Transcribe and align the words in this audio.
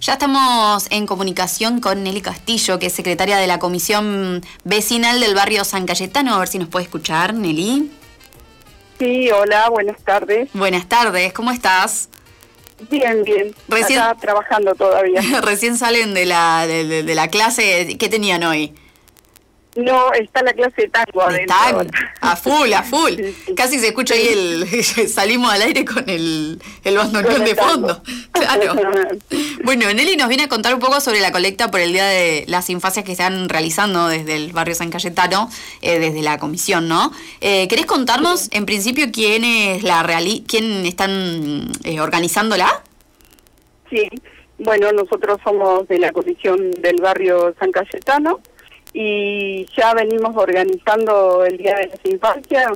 Ya 0.00 0.14
estamos 0.14 0.86
en 0.90 1.06
comunicación 1.06 1.80
con 1.80 2.02
Nelly 2.02 2.22
Castillo, 2.22 2.78
que 2.78 2.86
es 2.86 2.92
secretaria 2.92 3.36
de 3.36 3.46
la 3.46 3.58
Comisión 3.58 4.40
Vecinal 4.64 5.20
del 5.20 5.34
barrio 5.34 5.62
San 5.64 5.84
Cayetano. 5.86 6.34
A 6.34 6.38
ver 6.38 6.48
si 6.48 6.58
nos 6.58 6.68
puede 6.68 6.84
escuchar, 6.86 7.34
Nelly. 7.34 7.90
Sí, 8.98 9.30
hola, 9.30 9.68
buenas 9.68 10.02
tardes. 10.02 10.48
Buenas 10.54 10.88
tardes, 10.88 11.32
¿cómo 11.34 11.50
estás? 11.50 12.08
Bien, 12.90 13.24
bien. 13.24 13.54
Recién- 13.68 14.00
Acá 14.00 14.16
trabajando 14.18 14.74
todavía. 14.74 15.20
Recién 15.42 15.76
salen 15.76 16.14
de 16.14 16.24
la, 16.24 16.66
de, 16.66 16.84
de- 16.86 17.02
de 17.02 17.14
la 17.14 17.28
clase. 17.28 17.96
¿Qué 17.98 18.08
tenían 18.08 18.42
hoy? 18.42 18.72
No, 19.76 20.12
está 20.12 20.42
la 20.42 20.52
clase 20.52 20.82
de 20.82 20.88
tango 20.88 21.22
adentro. 21.22 21.54
Ahora. 21.56 21.90
a 22.20 22.34
full, 22.34 22.72
a 22.72 22.82
full. 22.82 23.12
Sí, 23.14 23.36
sí. 23.46 23.54
Casi 23.54 23.78
se 23.78 23.88
escucha 23.88 24.14
ahí 24.14 24.26
el. 24.28 24.84
Salimos 25.08 25.52
al 25.52 25.62
aire 25.62 25.84
con 25.84 26.08
el, 26.10 26.60
el 26.82 26.96
bandoneón 26.96 27.32
Con 27.32 27.42
el 27.42 27.48
de 27.48 27.54
tango. 27.54 27.70
fondo. 27.88 28.02
Claro. 28.32 28.74
Bueno, 29.62 29.92
Nelly 29.92 30.16
nos 30.16 30.28
viene 30.28 30.44
a 30.44 30.48
contar 30.48 30.74
un 30.74 30.80
poco 30.80 31.00
sobre 31.00 31.20
la 31.20 31.30
colecta 31.30 31.70
por 31.70 31.80
el 31.80 31.92
Día 31.92 32.06
de 32.06 32.44
las 32.48 32.70
Infancias 32.70 33.04
que 33.04 33.12
están 33.12 33.48
realizando 33.48 34.08
desde 34.08 34.34
el 34.34 34.52
barrio 34.52 34.74
San 34.74 34.90
Cayetano, 34.90 35.50
eh, 35.82 35.98
desde 35.98 36.22
la 36.22 36.38
comisión, 36.38 36.88
¿no? 36.88 37.12
Eh, 37.40 37.68
¿Querés 37.68 37.86
contarnos, 37.86 38.48
en 38.52 38.66
principio, 38.66 39.06
quién 39.12 39.44
es 39.44 39.82
la 39.82 40.02
reali 40.02 40.44
quién 40.48 40.86
están 40.86 41.70
eh, 41.84 42.00
organizándola? 42.00 42.82
Sí, 43.90 44.08
bueno, 44.58 44.90
nosotros 44.92 45.38
somos 45.44 45.86
de 45.88 45.98
la 45.98 46.10
comisión 46.12 46.70
del 46.80 46.96
barrio 47.00 47.54
San 47.60 47.70
Cayetano 47.70 48.40
y 48.92 49.66
ya 49.76 49.94
venimos 49.94 50.36
organizando 50.36 51.44
el 51.44 51.56
Día 51.56 51.76
de 51.76 51.88
las 51.88 52.04
Infancias. 52.04 52.72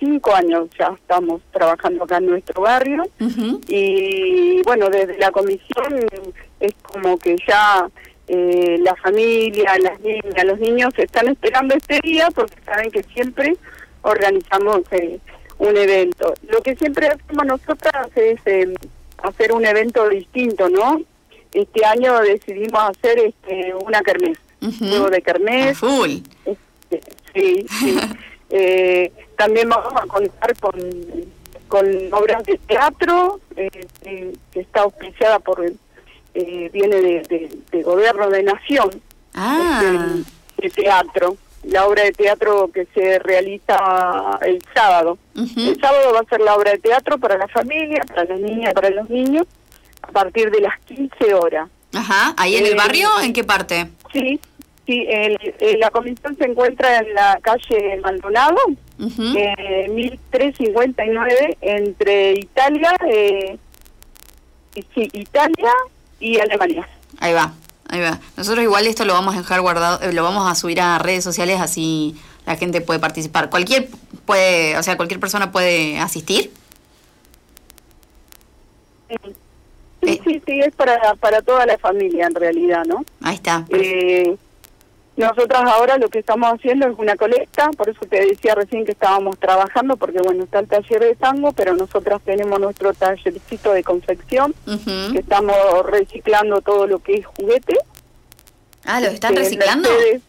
Cinco 0.00 0.34
años 0.34 0.68
ya 0.76 0.88
estamos 0.88 1.40
trabajando 1.52 2.02
acá 2.02 2.16
en 2.16 2.26
nuestro 2.26 2.62
barrio 2.62 3.04
y 3.68 4.60
bueno, 4.62 4.88
desde 4.90 5.16
la 5.18 5.30
comisión 5.30 6.04
es 6.58 6.74
como 6.82 7.16
que 7.16 7.36
ya 7.46 7.88
eh, 8.26 8.76
la 8.80 8.96
familia, 8.96 9.78
las 9.80 10.00
niñas, 10.00 10.44
los 10.44 10.58
niños 10.58 10.92
están 10.96 11.28
esperando 11.28 11.76
este 11.76 12.00
día 12.02 12.28
porque 12.34 12.56
saben 12.66 12.90
que 12.90 13.02
siempre 13.04 13.56
organizamos 14.02 14.80
eh, 14.90 15.20
un 15.58 15.76
evento. 15.76 16.34
Lo 16.48 16.60
que 16.60 16.76
siempre 16.76 17.08
hacemos 17.08 17.46
nosotras 17.46 18.08
es 18.16 18.40
eh, 18.46 18.74
hacer 19.22 19.52
un 19.52 19.64
evento 19.64 20.08
distinto, 20.08 20.68
¿no? 20.68 21.00
Este 21.52 21.84
año 21.86 22.18
decidimos 22.20 22.80
hacer 22.90 23.18
este, 23.18 23.74
una 23.74 24.02
kermés, 24.02 24.38
Juego 24.60 25.10
de 25.10 25.22
kermés, 25.22 25.78
full. 25.78 26.18
este, 26.44 27.00
sí, 27.34 27.66
sí. 27.80 27.98
Eh, 28.50 29.12
también 29.36 29.68
vamos 29.68 29.92
a 29.94 30.06
contar 30.06 30.56
con, 30.58 30.72
con 31.68 31.86
obras 32.14 32.42
de 32.44 32.56
teatro, 32.66 33.40
eh, 33.56 33.68
eh, 34.06 34.32
que 34.50 34.60
está 34.60 34.80
auspiciada 34.80 35.38
por, 35.38 35.62
eh, 35.66 36.70
viene 36.72 36.96
de, 36.96 37.22
de- 37.28 37.58
de 37.70 37.82
gobierno 37.82 38.30
de 38.30 38.42
nación, 38.44 38.88
Ah, 39.34 39.82
este, 40.56 40.62
de 40.62 40.70
teatro, 40.82 41.36
la 41.64 41.84
obra 41.86 42.04
de 42.04 42.12
teatro 42.12 42.70
que 42.72 42.86
se 42.94 43.18
realiza 43.18 44.38
el 44.40 44.62
sábado. 44.74 45.18
El 45.36 45.78
sábado 45.78 46.14
va 46.14 46.20
a 46.20 46.24
ser 46.24 46.40
la 46.40 46.54
obra 46.56 46.70
de 46.72 46.78
teatro 46.78 47.18
para 47.18 47.36
la 47.36 47.48
familia, 47.48 48.02
para 48.08 48.24
las 48.24 48.40
niñas, 48.40 48.72
para 48.72 48.88
los 48.88 49.10
niños, 49.10 49.46
a 50.00 50.10
partir 50.10 50.50
de 50.50 50.60
las 50.62 50.78
15 50.86 51.34
horas. 51.34 51.68
Ajá. 51.92 52.34
¿Ahí 52.36 52.56
en 52.56 52.66
el 52.66 52.72
Eh, 52.72 52.76
barrio? 52.76 53.08
¿En 53.22 53.32
qué 53.32 53.44
parte? 53.44 53.88
Sí, 54.12 54.40
sí, 54.86 55.04
el- 55.08 55.38
la 55.78 55.90
comisión 55.90 56.36
se 56.38 56.44
encuentra 56.44 56.98
en 56.98 57.14
la 57.14 57.38
calle 57.42 57.98
Maldonado, 58.02 58.56
Ujú. 58.98 59.22
eh, 59.36 59.88
1359, 59.90 61.58
entre 61.60 62.32
Italia, 62.32 62.96
eh, 63.10 63.58
sí, 64.94 65.08
Italia 65.12 65.72
y 66.20 66.38
Alemania. 66.38 66.88
Ahí 67.20 67.32
va, 67.32 67.52
ahí 67.88 68.00
va. 68.00 68.18
Nosotros 68.36 68.62
igual 68.64 68.86
esto 68.86 69.04
lo 69.04 69.12
vamos 69.12 69.34
a 69.34 69.38
dejar 69.38 69.60
guardado, 69.60 70.00
eh, 70.02 70.12
lo 70.12 70.22
vamos 70.22 70.50
a 70.50 70.54
subir 70.54 70.80
a 70.80 70.98
redes 70.98 71.24
sociales 71.24 71.60
así 71.60 72.16
la 72.46 72.56
gente 72.56 72.80
puede 72.80 72.98
participar. 72.98 73.50
Cualquier 73.50 73.88
puede, 74.24 74.78
o 74.78 74.82
sea, 74.82 74.96
cualquier 74.96 75.20
persona 75.20 75.52
puede 75.52 75.98
asistir. 75.98 76.50
Sí, 80.02 80.20
sí, 80.24 80.42
sí, 80.46 80.60
es 80.60 80.74
para, 80.74 81.14
para 81.16 81.42
toda 81.42 81.66
la 81.66 81.76
familia 81.76 82.26
en 82.26 82.34
realidad, 82.34 82.84
¿no? 82.86 83.04
Ahí 83.28 83.34
está. 83.34 83.66
Eh, 83.68 84.36
nosotras 85.18 85.62
ahora 85.66 85.98
lo 85.98 86.08
que 86.08 86.20
estamos 86.20 86.50
haciendo 86.50 86.86
es 86.88 86.96
una 86.98 87.14
colecta, 87.16 87.68
por 87.76 87.90
eso 87.90 88.00
te 88.08 88.24
decía 88.24 88.54
recién 88.54 88.86
que 88.86 88.92
estábamos 88.92 89.38
trabajando, 89.38 89.98
porque 89.98 90.18
bueno, 90.22 90.44
está 90.44 90.60
el 90.60 90.66
taller 90.68 91.00
de 91.00 91.14
tango, 91.14 91.52
pero 91.52 91.74
nosotras 91.74 92.22
tenemos 92.24 92.58
nuestro 92.58 92.94
tallercito 92.94 93.72
de 93.74 93.82
confección, 93.84 94.54
que 95.12 95.18
estamos 95.18 95.54
reciclando 95.84 96.62
todo 96.62 96.86
lo 96.86 97.00
que 97.00 97.16
es 97.16 97.26
juguete. 97.26 97.76
Ah, 98.86 99.00
¿los 99.02 99.12
están 99.12 99.34
Eh, 99.36 99.40
reciclando? 99.40 99.90
Mercedes, 99.90 100.22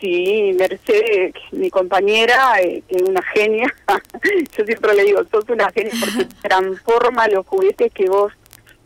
sí, 0.00 0.54
Mercedes, 0.58 1.34
mi 1.52 1.68
compañera, 1.68 2.58
eh, 2.62 2.82
que 2.88 2.96
es 2.96 3.02
una 3.02 3.22
genia, 3.34 3.66
yo 4.56 4.64
siempre 4.64 4.94
le 4.94 5.04
digo, 5.04 5.20
sos 5.30 5.44
una 5.50 5.70
genia 5.72 5.92
porque 6.00 6.26
transforma 6.42 7.28
los 7.28 7.44
juguetes 7.46 7.92
que 7.92 8.08
vos 8.08 8.32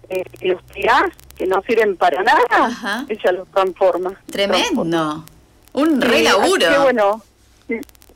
eh, 0.09 0.25
los 0.41 0.65
tirás, 0.72 1.10
que 1.38 1.47
no 1.47 1.62
sirven 1.62 1.97
para 1.97 2.22
nada, 2.25 2.44
Ajá. 2.50 3.06
ella 3.09 3.32
los 3.32 3.49
transforma. 3.49 4.10
transforma. 4.26 4.56
Tremendo. 4.66 5.25
Un 5.75 6.00
re 6.00 6.22
laburo. 6.22 6.69
que 6.69 6.78
bueno, 6.78 7.22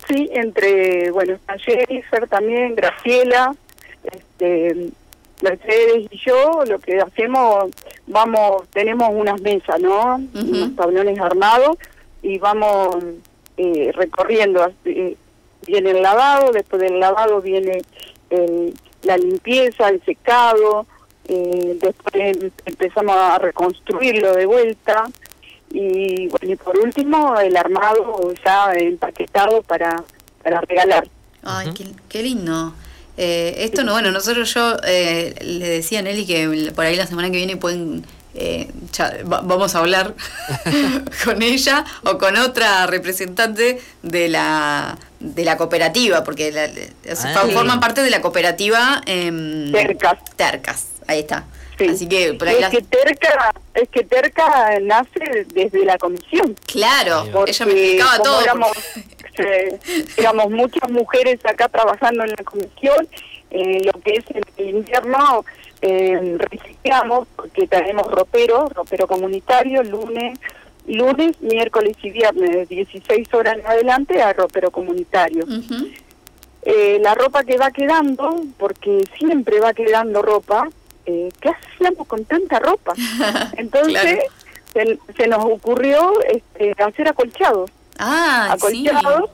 sí, 0.09 0.29
entre, 0.33 1.11
bueno, 1.13 1.35
está 1.35 1.57
Jennifer 1.59 2.27
también, 2.29 2.75
Graciela, 2.75 3.55
este, 4.03 4.91
Mercedes 5.41 6.09
y 6.11 6.19
yo, 6.19 6.65
lo 6.67 6.79
que 6.81 6.99
hacemos, 7.01 7.67
vamos, 8.09 8.63
tenemos 8.73 9.11
unas 9.13 9.41
mesas, 9.41 9.81
¿no? 9.81 10.17
Unos 10.35 10.75
tablones 10.77 11.19
armados 11.21 11.77
y 12.23 12.39
vamos 12.39 12.97
eh, 13.57 13.93
recorriendo. 13.95 14.67
eh, 14.85 15.17
viene 15.67 15.91
el 15.93 16.03
lavado, 16.03 16.51
después 16.53 16.83
del 16.83 16.99
lavado 16.99 17.41
viene 17.41 17.83
el- 18.31 18.75
la 19.05 19.17
limpieza, 19.17 19.89
el 19.89 20.03
secado, 20.05 20.87
eh, 21.29 21.77
después 21.81 22.15
em- 22.15 22.51
empezamos 22.67 23.17
a 23.17 23.39
reconstruirlo 23.39 24.35
de 24.35 24.47
vuelta 24.47 25.05
y 25.71 26.29
bueno 26.29 26.53
y 26.53 26.57
por 26.57 26.79
último 26.79 27.39
el 27.41 27.57
armado 27.57 28.33
ya 28.45 28.73
empaquetado 28.75 29.63
para 29.63 30.03
para 30.43 30.61
regalar 30.63 31.09
Ay, 31.45 31.71
qué, 31.75 31.87
qué 32.09 32.23
lindo. 32.23 32.73
Eh, 33.17 33.55
esto 33.65 33.83
no, 33.83 33.93
bueno, 33.93 34.11
nosotros 34.13 34.53
yo 34.55 34.77
eh, 34.87 35.35
le 35.43 35.69
decía 35.69 35.99
a 35.99 36.03
Nelly 36.03 36.25
que 36.25 36.73
por 36.75 36.85
ahí 36.85 36.95
la 36.97 37.07
semana 37.07 37.31
que 37.31 37.37
viene 37.37 37.57
pueden, 37.57 38.05
eh, 38.35 38.71
va- 39.31 39.41
vamos 39.43 39.75
a 39.75 39.81
hablar 39.81 40.15
con 41.25 41.43
ella 41.43 41.85
o 42.05 42.17
con 42.19 42.37
otra 42.37 42.87
representante 42.87 43.81
de 44.03 44.29
la 44.29 44.97
de 45.21 45.45
la 45.45 45.57
cooperativa, 45.57 46.23
porque 46.25 46.53
la- 46.53 46.71
Ah. 47.13 47.45
forman 47.53 47.81
parte 47.81 48.03
de 48.03 48.11
la 48.11 48.21
cooperativa 48.21 49.01
em, 49.07 49.71
Tercas. 49.73 50.19
Tercas, 50.37 50.87
ahí 51.13 51.21
está. 51.21 51.45
Sí. 51.79 51.89
Así 51.89 52.09
que 52.09 52.35
por 52.35 52.49
ahí 52.49 52.57
es 52.57 52.61
las- 52.63 52.71
que 52.71 52.83
Terca 52.83 53.55
es 53.75 53.89
que 53.89 54.05
Terca 54.05 54.79
nace 54.83 55.47
desde 55.55 55.85
la 55.85 55.97
comisión 55.99 56.55
Claro, 56.67 57.25
porque 57.33 57.51
ella 57.53 57.67
me 57.67 57.73
explicaba 57.73 58.19
todo. 58.23 58.41
éramos, 58.43 58.71
eh, 59.39 59.79
éramos 60.19 60.51
muchas 60.51 60.91
mujeres 60.91 61.39
acá 61.45 61.69
trabajando 61.69 62.25
en 62.25 62.31
la 62.31 62.45
comisión 62.45 63.09
eh, 63.51 63.81
lo 63.85 63.93
que 64.01 64.13
es 64.15 64.25
en 64.35 64.43
el 64.59 64.69
invierno 64.77 65.45
eh, 65.81 66.37
reciclamos 66.39 67.27
porque 67.37 67.67
tenemos 67.67 68.07
ropero 68.11 68.69
ropero 68.69 69.07
comunitario 69.07 69.83
lunes 69.83 70.39
lunes 70.87 71.41
miércoles 71.41 71.97
y 72.03 72.11
viernes 72.11 72.51
de 72.51 72.67
16 72.67 73.33
horas 73.35 73.59
en 73.59 73.67
adelante 73.67 74.23
a 74.23 74.33
ropero 74.33 74.71
comunitario 74.71 75.45
eh, 76.65 76.99
la 77.01 77.15
ropa 77.17 77.43
que 77.43 77.57
va 77.57 77.71
quedando, 77.73 78.41
porque 78.57 79.03
siempre 79.19 79.59
va 79.59 79.75
quedando 79.75 80.23
ropa, 80.23 80.69
eh, 81.07 81.29
¿qué 81.41 81.51
hacíamos 81.51 82.07
con 82.07 82.25
tanta 82.25 82.59
ropa? 82.59 82.95
Entonces 83.57 84.19
se, 84.73 84.99
se 85.17 85.27
nos 85.29 85.45
ocurrió 85.45 86.13
este, 86.31 86.75
hacer 86.83 87.09
acolchados, 87.09 87.71
Ah, 87.99 88.57
sí. 88.59 88.87
acolchados, 88.89 89.31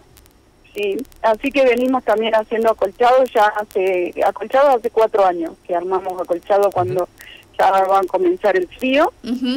sí. 0.74 0.96
así 1.22 1.50
que 1.52 1.64
venimos 1.64 2.02
también 2.04 2.34
haciendo 2.34 2.70
acolchados 2.70 3.30
ya 3.32 3.46
hace, 3.46 4.12
acolchados 4.26 4.76
hace 4.76 4.90
cuatro 4.90 5.24
años, 5.24 5.52
que 5.66 5.74
armamos 5.76 6.20
acolchados 6.20 6.72
cuando 6.74 7.08
ya 7.58 7.70
va 7.70 8.00
a 8.00 8.04
comenzar 8.04 8.56
el 8.56 8.68
frío. 8.68 9.12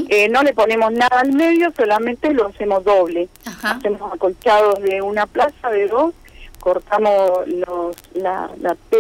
Eh, 0.10 0.28
no 0.30 0.42
le 0.44 0.54
ponemos 0.54 0.92
nada 0.92 1.20
al 1.22 1.34
medio, 1.34 1.72
solamente 1.76 2.32
lo 2.34 2.48
hacemos 2.48 2.84
doble, 2.84 3.28
Ajá. 3.46 3.72
hacemos 3.72 4.14
acolchados 4.14 4.82
de 4.82 5.02
una 5.02 5.26
plaza, 5.28 5.70
de 5.70 5.88
dos, 5.88 6.14
cortamos 6.60 7.48
los, 7.48 7.96
la, 8.14 8.50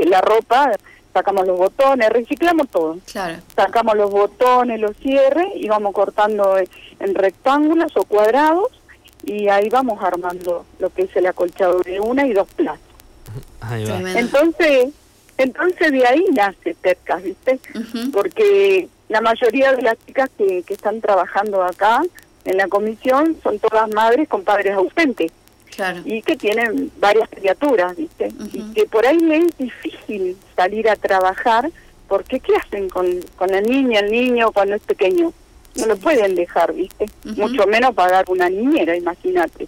la 0.07 0.21
ropa, 0.21 0.71
sacamos 1.13 1.45
los 1.47 1.57
botones, 1.57 2.09
reciclamos 2.09 2.67
todo. 2.69 2.97
Claro. 3.11 3.37
Sacamos 3.55 3.95
los 3.95 4.11
botones, 4.11 4.79
los 4.79 4.95
cierres 4.97 5.47
y 5.55 5.67
vamos 5.67 5.93
cortando 5.93 6.57
en, 6.57 7.15
rectángulos 7.15 7.95
o 7.97 8.03
cuadrados 8.03 8.69
y 9.23 9.47
ahí 9.49 9.69
vamos 9.69 10.01
armando 10.03 10.65
lo 10.79 10.89
que 10.89 11.03
es 11.03 11.15
el 11.15 11.27
acolchado 11.27 11.81
de 11.81 11.99
una 11.99 12.25
y 12.25 12.33
dos 12.33 12.47
plazas. 12.55 12.79
Ahí 13.61 13.85
va. 13.85 13.95
Tremendo. 13.95 14.19
Entonces, 14.19 14.89
entonces 15.37 15.91
de 15.91 16.05
ahí 16.05 16.25
nace 16.33 16.73
Tercas, 16.75 17.23
¿viste? 17.23 17.59
Porque 18.11 18.87
la 19.09 19.21
mayoría 19.21 19.73
de 19.73 19.81
las 19.81 19.97
chicas 20.05 20.29
que, 20.37 20.63
que 20.63 20.73
están 20.73 21.01
trabajando 21.01 21.63
acá 21.63 22.01
en 22.45 22.57
la 22.57 22.67
comisión 22.67 23.37
son 23.43 23.59
todas 23.59 23.89
madres 23.93 24.27
con 24.27 24.43
padres 24.43 24.73
ausentes. 24.75 25.31
Claro. 25.75 26.01
Y 26.05 26.21
que 26.21 26.35
tienen 26.37 26.91
varias 26.99 27.29
criaturas, 27.29 27.95
¿viste? 27.95 28.31
Y 28.53 28.73
que 28.73 28.85
por 28.85 29.05
ahí 29.05 29.17
es 29.31 29.57
difícil 29.57 30.37
salir 30.55 30.89
a 30.89 30.95
trabajar 30.95 31.71
porque 32.07 32.39
¿qué 32.39 32.55
hacen 32.57 32.89
con, 32.89 33.07
con 33.37 33.49
la 33.49 33.61
niña, 33.61 34.01
el 34.01 34.11
niño 34.11 34.51
cuando 34.51 34.75
es 34.75 34.81
pequeño? 34.81 35.31
No 35.75 35.85
lo 35.85 35.95
pueden 35.95 36.35
dejar, 36.35 36.73
¿viste? 36.73 37.05
Mucho 37.23 37.65
menos 37.67 37.95
pagar 37.95 38.25
una 38.27 38.49
niñera, 38.49 38.95
imagínate. 38.95 39.67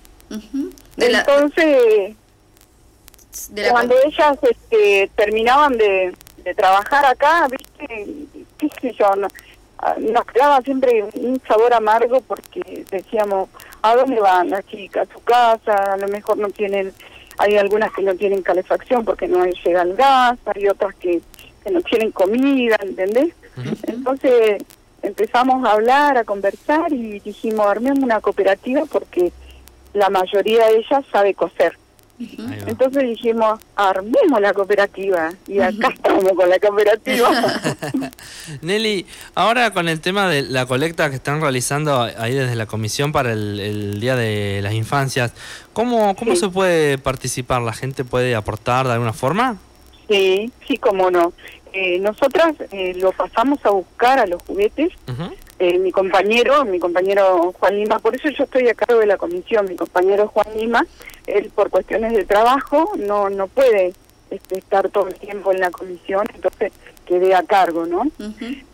Entonces, 0.97 2.15
cuando 3.71 3.95
ellas 4.05 4.37
este, 4.41 5.09
terminaban 5.15 5.77
de, 5.77 6.13
de 6.43 6.53
trabajar 6.53 7.05
acá, 7.05 7.47
¿viste? 7.49 8.05
¿Qué 8.57 8.69
sé 8.81 8.93
yo? 8.99 9.15
No, 9.15 9.27
Ah, 9.85 9.95
nos 9.99 10.25
quedaba 10.27 10.61
siempre 10.61 11.03
un 11.15 11.41
sabor 11.45 11.73
amargo 11.73 12.21
porque 12.21 12.85
decíamos, 12.89 13.49
¿a 13.83 13.95
dónde 13.95 14.19
van 14.19 14.49
las 14.49 14.65
chicas? 14.65 15.07
A 15.07 15.13
su 15.13 15.23
casa, 15.23 15.93
a 15.93 15.97
lo 15.97 16.07
mejor 16.07 16.37
no 16.37 16.49
tienen, 16.49 16.91
hay 17.37 17.57
algunas 17.57 17.91
que 17.93 18.01
no 18.01 18.15
tienen 18.15 18.41
calefacción 18.41 19.05
porque 19.05 19.27
no 19.27 19.45
llega 19.45 19.83
el 19.83 19.95
gas, 19.95 20.39
hay 20.45 20.67
otras 20.67 20.95
que, 20.95 21.21
que 21.63 21.71
no 21.71 21.81
tienen 21.81 22.11
comida, 22.11 22.77
¿entendés? 22.81 23.35
Entonces 23.83 24.63
empezamos 25.03 25.63
a 25.65 25.73
hablar, 25.73 26.17
a 26.17 26.23
conversar 26.23 26.91
y 26.91 27.19
dijimos, 27.19 27.67
armemos 27.67 27.99
una 27.99 28.21
cooperativa 28.21 28.85
porque 28.85 29.31
la 29.93 30.09
mayoría 30.09 30.67
de 30.67 30.77
ellas 30.77 31.05
sabe 31.11 31.33
coser. 31.35 31.77
Entonces 32.67 33.03
dijimos, 33.03 33.59
armemos 33.75 34.41
la 34.41 34.53
cooperativa 34.53 35.31
y 35.47 35.59
acá 35.59 35.89
estamos 35.93 36.31
con 36.33 36.49
la 36.49 36.59
cooperativa. 36.59 37.29
Nelly, 38.61 39.05
ahora 39.35 39.71
con 39.71 39.89
el 39.89 39.99
tema 39.99 40.27
de 40.27 40.43
la 40.43 40.65
colecta 40.65 41.09
que 41.09 41.15
están 41.15 41.41
realizando 41.41 42.01
ahí 42.01 42.33
desde 42.33 42.55
la 42.55 42.65
comisión 42.65 43.11
para 43.11 43.33
el, 43.33 43.99
Día 43.99 44.15
de 44.15 44.61
las 44.61 44.73
Infancias, 44.73 45.33
¿cómo, 45.73 46.15
cómo 46.15 46.35
se 46.35 46.49
puede 46.49 46.97
participar? 46.97 47.61
¿La 47.61 47.73
gente 47.73 48.03
puede 48.03 48.35
aportar 48.35 48.85
de 48.87 48.93
alguna 48.93 49.13
forma? 49.13 49.57
Sí, 50.09 50.51
sí, 50.67 50.77
cómo 50.77 51.09
no. 51.09 51.33
Eh, 51.73 51.99
nosotras 51.99 52.53
eh, 52.71 52.93
lo 52.95 53.11
pasamos 53.13 53.57
a 53.65 53.71
buscar 53.71 54.19
a 54.19 54.27
los 54.27 54.41
juguetes. 54.43 54.93
Eh, 55.65 55.79
mi 55.79 55.93
compañero, 55.93 56.65
mi 56.65 56.77
compañero 56.77 57.53
Juan 57.57 57.77
Lima, 57.77 57.99
por 57.99 58.13
eso 58.13 58.27
yo 58.27 58.43
estoy 58.43 58.67
a 58.67 58.73
cargo 58.73 58.99
de 58.99 59.05
la 59.05 59.15
comisión, 59.15 59.65
mi 59.65 59.77
compañero 59.77 60.27
Juan 60.27 60.47
Lima, 60.57 60.85
él 61.25 61.53
por 61.55 61.69
cuestiones 61.69 62.11
de 62.11 62.25
trabajo 62.25 62.91
no 62.97 63.29
no 63.29 63.47
puede 63.47 63.93
este, 64.29 64.57
estar 64.57 64.89
todo 64.89 65.07
el 65.07 65.15
tiempo 65.15 65.53
en 65.53 65.61
la 65.61 65.71
comisión, 65.71 66.25
entonces 66.35 66.73
quedé 67.05 67.33
a 67.33 67.43
cargo, 67.43 67.85
¿no? 67.85 68.03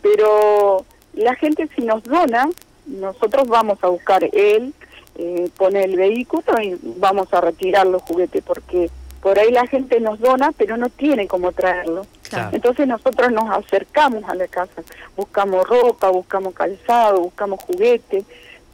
Pero 0.02 0.84
la 1.14 1.36
gente 1.36 1.68
si 1.76 1.82
nos 1.82 2.02
dona, 2.02 2.50
nosotros 2.86 3.46
vamos 3.46 3.78
a 3.82 3.86
buscar 3.86 4.24
él, 4.24 4.74
eh, 5.14 5.48
pone 5.56 5.84
el 5.84 5.94
vehículo 5.94 6.60
y 6.60 6.76
vamos 6.82 7.32
a 7.32 7.40
retirar 7.40 7.86
los 7.86 8.02
juguetes 8.02 8.42
porque 8.44 8.90
por 9.22 9.38
ahí 9.38 9.50
la 9.50 9.66
gente 9.66 10.00
nos 10.00 10.18
dona, 10.18 10.52
pero 10.52 10.76
no 10.76 10.88
tiene 10.88 11.26
cómo 11.26 11.52
traerlo. 11.52 12.06
Entonces 12.52 12.86
nosotros 12.86 13.32
nos 13.32 13.50
acercamos 13.50 14.24
a 14.28 14.34
la 14.34 14.46
casa, 14.46 14.82
buscamos 15.16 15.68
ropa, 15.68 16.08
buscamos 16.10 16.54
calzado, 16.54 17.20
buscamos 17.20 17.60
juguetes, 17.62 18.24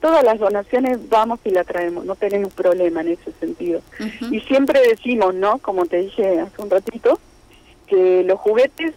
todas 0.01 0.23
las 0.23 0.39
donaciones 0.39 1.09
vamos 1.09 1.41
y 1.45 1.51
la 1.51 1.65
traemos, 1.65 2.05
no 2.05 2.15
tenemos 2.15 2.53
problema 2.53 3.01
en 3.01 3.13
ese 3.13 3.33
sentido. 3.41 3.81
Y 4.31 4.41
siempre 4.41 4.81
decimos, 4.87 5.35
¿no? 5.35 5.59
Como 5.59 5.87
te 5.87 5.99
dije 5.99 6.39
hace 6.41 6.63
un 6.63 6.71
ratito, 6.71 7.19
que 7.87 8.23
los 8.25 8.39
juguetes, 8.39 8.93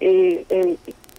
eh, 0.00 0.44
eh, 0.48 0.76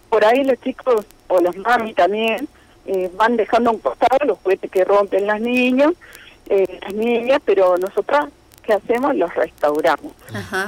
por 0.08 0.24
ahí 0.24 0.42
los 0.42 0.60
chicos 0.62 1.04
o 1.28 1.40
las 1.40 1.56
mami 1.56 1.92
también 1.92 2.48
eh, 2.86 3.10
van 3.16 3.36
dejando 3.36 3.72
un 3.72 3.78
costado 3.78 4.24
los 4.24 4.38
juguetes 4.38 4.70
que 4.70 4.84
rompen 4.84 5.26
las 5.26 5.40
niñas, 5.40 5.92
las 6.48 6.94
niñas, 6.94 7.40
pero 7.44 7.76
nosotras 7.76 8.26
¿qué 8.66 8.74
hacemos? 8.74 9.14
Los 9.16 9.34
restauramos. 9.34 10.12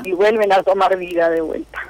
Y 0.04 0.12
vuelven 0.12 0.52
a 0.52 0.62
tomar 0.62 0.96
vida 0.96 1.28
de 1.28 1.40
vuelta. 1.40 1.80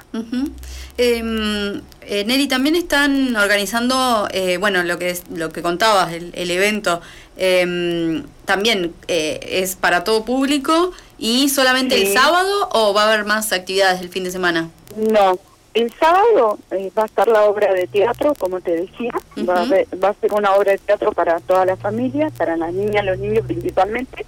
Em, 0.97 1.81
eh, 2.01 2.25
Nelly, 2.25 2.47
también 2.47 2.75
están 2.75 3.35
organizando, 3.35 4.27
eh, 4.31 4.57
bueno, 4.57 4.83
lo 4.83 4.97
que, 4.97 5.11
es, 5.11 5.23
lo 5.29 5.49
que 5.49 5.61
contabas, 5.61 6.11
el, 6.11 6.51
evento, 6.51 7.01
em, 7.37 8.23
también 8.45 8.93
eh, 9.07 9.39
es 9.43 9.75
para 9.75 10.03
todo 10.03 10.25
público 10.25 10.91
y 11.17 11.49
solamente 11.49 11.95
el 11.95 12.11
sábado 12.11 12.69
o 12.73 12.93
va 12.93 13.03
a 13.03 13.13
haber 13.13 13.25
más 13.25 13.53
actividades 13.53 14.01
el 14.01 14.09
fin 14.09 14.23
de 14.23 14.31
semana? 14.31 14.69
No, 14.97 15.39
el 15.73 15.93
sábado 15.99 16.59
va 16.97 17.03
a 17.03 17.05
estar 17.05 17.27
la 17.27 17.43
obra 17.43 17.73
de 17.73 17.87
teatro, 17.87 18.33
como 18.35 18.59
te 18.59 18.71
decía, 18.71 19.11
va, 19.47 19.61
a 19.61 19.65
va 20.03 20.09
a 20.09 20.13
ser 20.15 20.33
una 20.33 20.53
obra 20.55 20.71
de 20.71 20.79
teatro 20.79 21.11
para 21.11 21.39
toda 21.39 21.65
la 21.65 21.77
familia, 21.77 22.29
para 22.37 22.57
las 22.57 22.73
niñas, 22.73 23.05
los 23.05 23.19
niños 23.19 23.45
principalmente, 23.45 24.25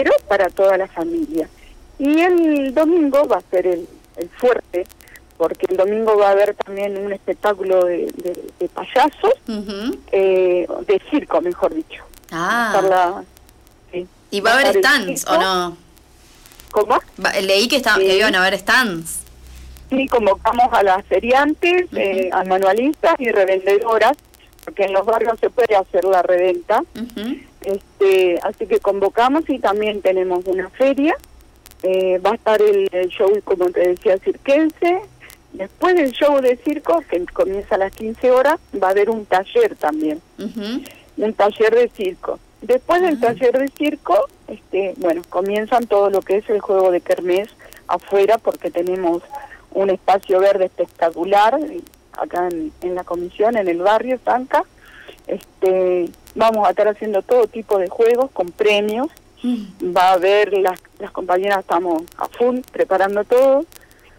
pero 0.00 0.12
para 0.28 0.48
toda 0.48 0.78
la 0.78 0.86
familia. 0.86 1.46
Y 1.98 2.20
el 2.20 2.72
domingo 2.72 3.28
va 3.28 3.36
a 3.36 3.42
ser 3.50 3.66
el, 3.66 3.86
el 4.16 4.28
fuerte, 4.30 4.86
porque 5.36 5.66
el 5.68 5.76
domingo 5.76 6.16
va 6.16 6.28
a 6.28 6.30
haber 6.30 6.54
también 6.54 6.96
un 6.96 7.12
espectáculo 7.12 7.84
de, 7.84 8.10
payasos, 8.72 9.34
eh, 10.10 10.66
de 10.86 11.02
circo, 11.10 11.42
mejor 11.42 11.74
dicho. 11.74 12.02
Ah. 12.32 13.22
¿Y 14.30 14.40
va 14.40 14.52
a 14.52 14.54
haber 14.54 14.78
stands 14.78 15.26
o 15.26 15.38
no? 15.38 15.76
¿Cómo? 16.70 16.98
leí 17.42 17.68
que, 17.68 17.76
está, 17.76 17.96
que 17.96 18.16
iban 18.16 18.34
a 18.34 18.40
haber 18.40 18.58
stands. 18.58 19.20
Sí, 19.90 20.06
convocamos 20.08 20.72
a 20.72 20.82
las 20.82 21.04
feriantes, 21.04 21.88
eh, 21.92 22.30
a 22.32 22.44
manualistas 22.44 23.16
y 23.18 23.30
revendedoras, 23.30 24.16
porque 24.64 24.84
en 24.84 24.92
los 24.92 25.06
barrios 25.06 25.38
se 25.40 25.50
puede 25.50 25.74
hacer 25.74 26.04
la 26.04 26.22
reventa. 26.22 26.82
este 27.62 28.38
Así 28.42 28.66
que 28.66 28.80
convocamos 28.80 29.48
y 29.48 29.58
también 29.58 30.02
tenemos 30.02 30.44
una 30.46 30.68
feria. 30.70 31.16
Eh, 31.82 32.18
va 32.18 32.32
a 32.32 32.34
estar 32.34 32.60
el, 32.60 32.88
el, 32.92 33.08
show, 33.08 33.30
como 33.44 33.70
te 33.70 33.80
decía, 33.80 34.18
cirquense, 34.18 35.00
Después 35.52 35.96
del 35.96 36.12
show 36.12 36.40
de 36.40 36.56
circo, 36.56 37.02
que 37.10 37.24
comienza 37.26 37.74
a 37.74 37.78
las 37.78 37.92
15 37.92 38.30
horas, 38.30 38.60
va 38.80 38.88
a 38.88 38.90
haber 38.90 39.10
un 39.10 39.26
taller 39.26 39.74
también, 39.74 40.20
un 40.38 41.34
taller 41.34 41.74
de 41.74 41.88
circo. 41.88 42.38
Después 42.62 43.02
del 43.02 43.18
taller 43.18 43.58
de 43.58 43.68
circo, 43.68 44.28
este, 44.46 44.94
bueno, 44.98 45.22
comienzan 45.28 45.86
todo 45.86 46.08
lo 46.10 46.20
que 46.22 46.36
es 46.36 46.48
el 46.50 46.60
juego 46.60 46.92
de 46.92 47.00
kermés 47.00 47.48
afuera, 47.88 48.38
porque 48.38 48.70
tenemos 48.70 49.22
un 49.72 49.90
espacio 49.90 50.38
verde 50.38 50.66
espectacular 50.66 51.58
acá 52.20 52.48
en, 52.48 52.94
la 52.94 53.04
comisión, 53.04 53.56
en 53.56 53.68
el 53.68 53.78
barrio 53.78 54.18
Zanca. 54.24 54.64
Este, 55.26 56.08
vamos 56.34 56.66
a 56.66 56.70
estar 56.70 56.88
haciendo 56.88 57.22
todo 57.22 57.46
tipo 57.46 57.78
de 57.78 57.88
juegos 57.88 58.30
con 58.32 58.50
premios. 58.50 59.08
Va 59.44 60.10
a 60.10 60.12
haber, 60.12 60.52
las, 60.58 60.80
las 60.98 61.10
compañeras 61.12 61.60
estamos 61.60 62.02
a 62.18 62.28
full 62.28 62.58
preparando 62.72 63.24
todo 63.24 63.64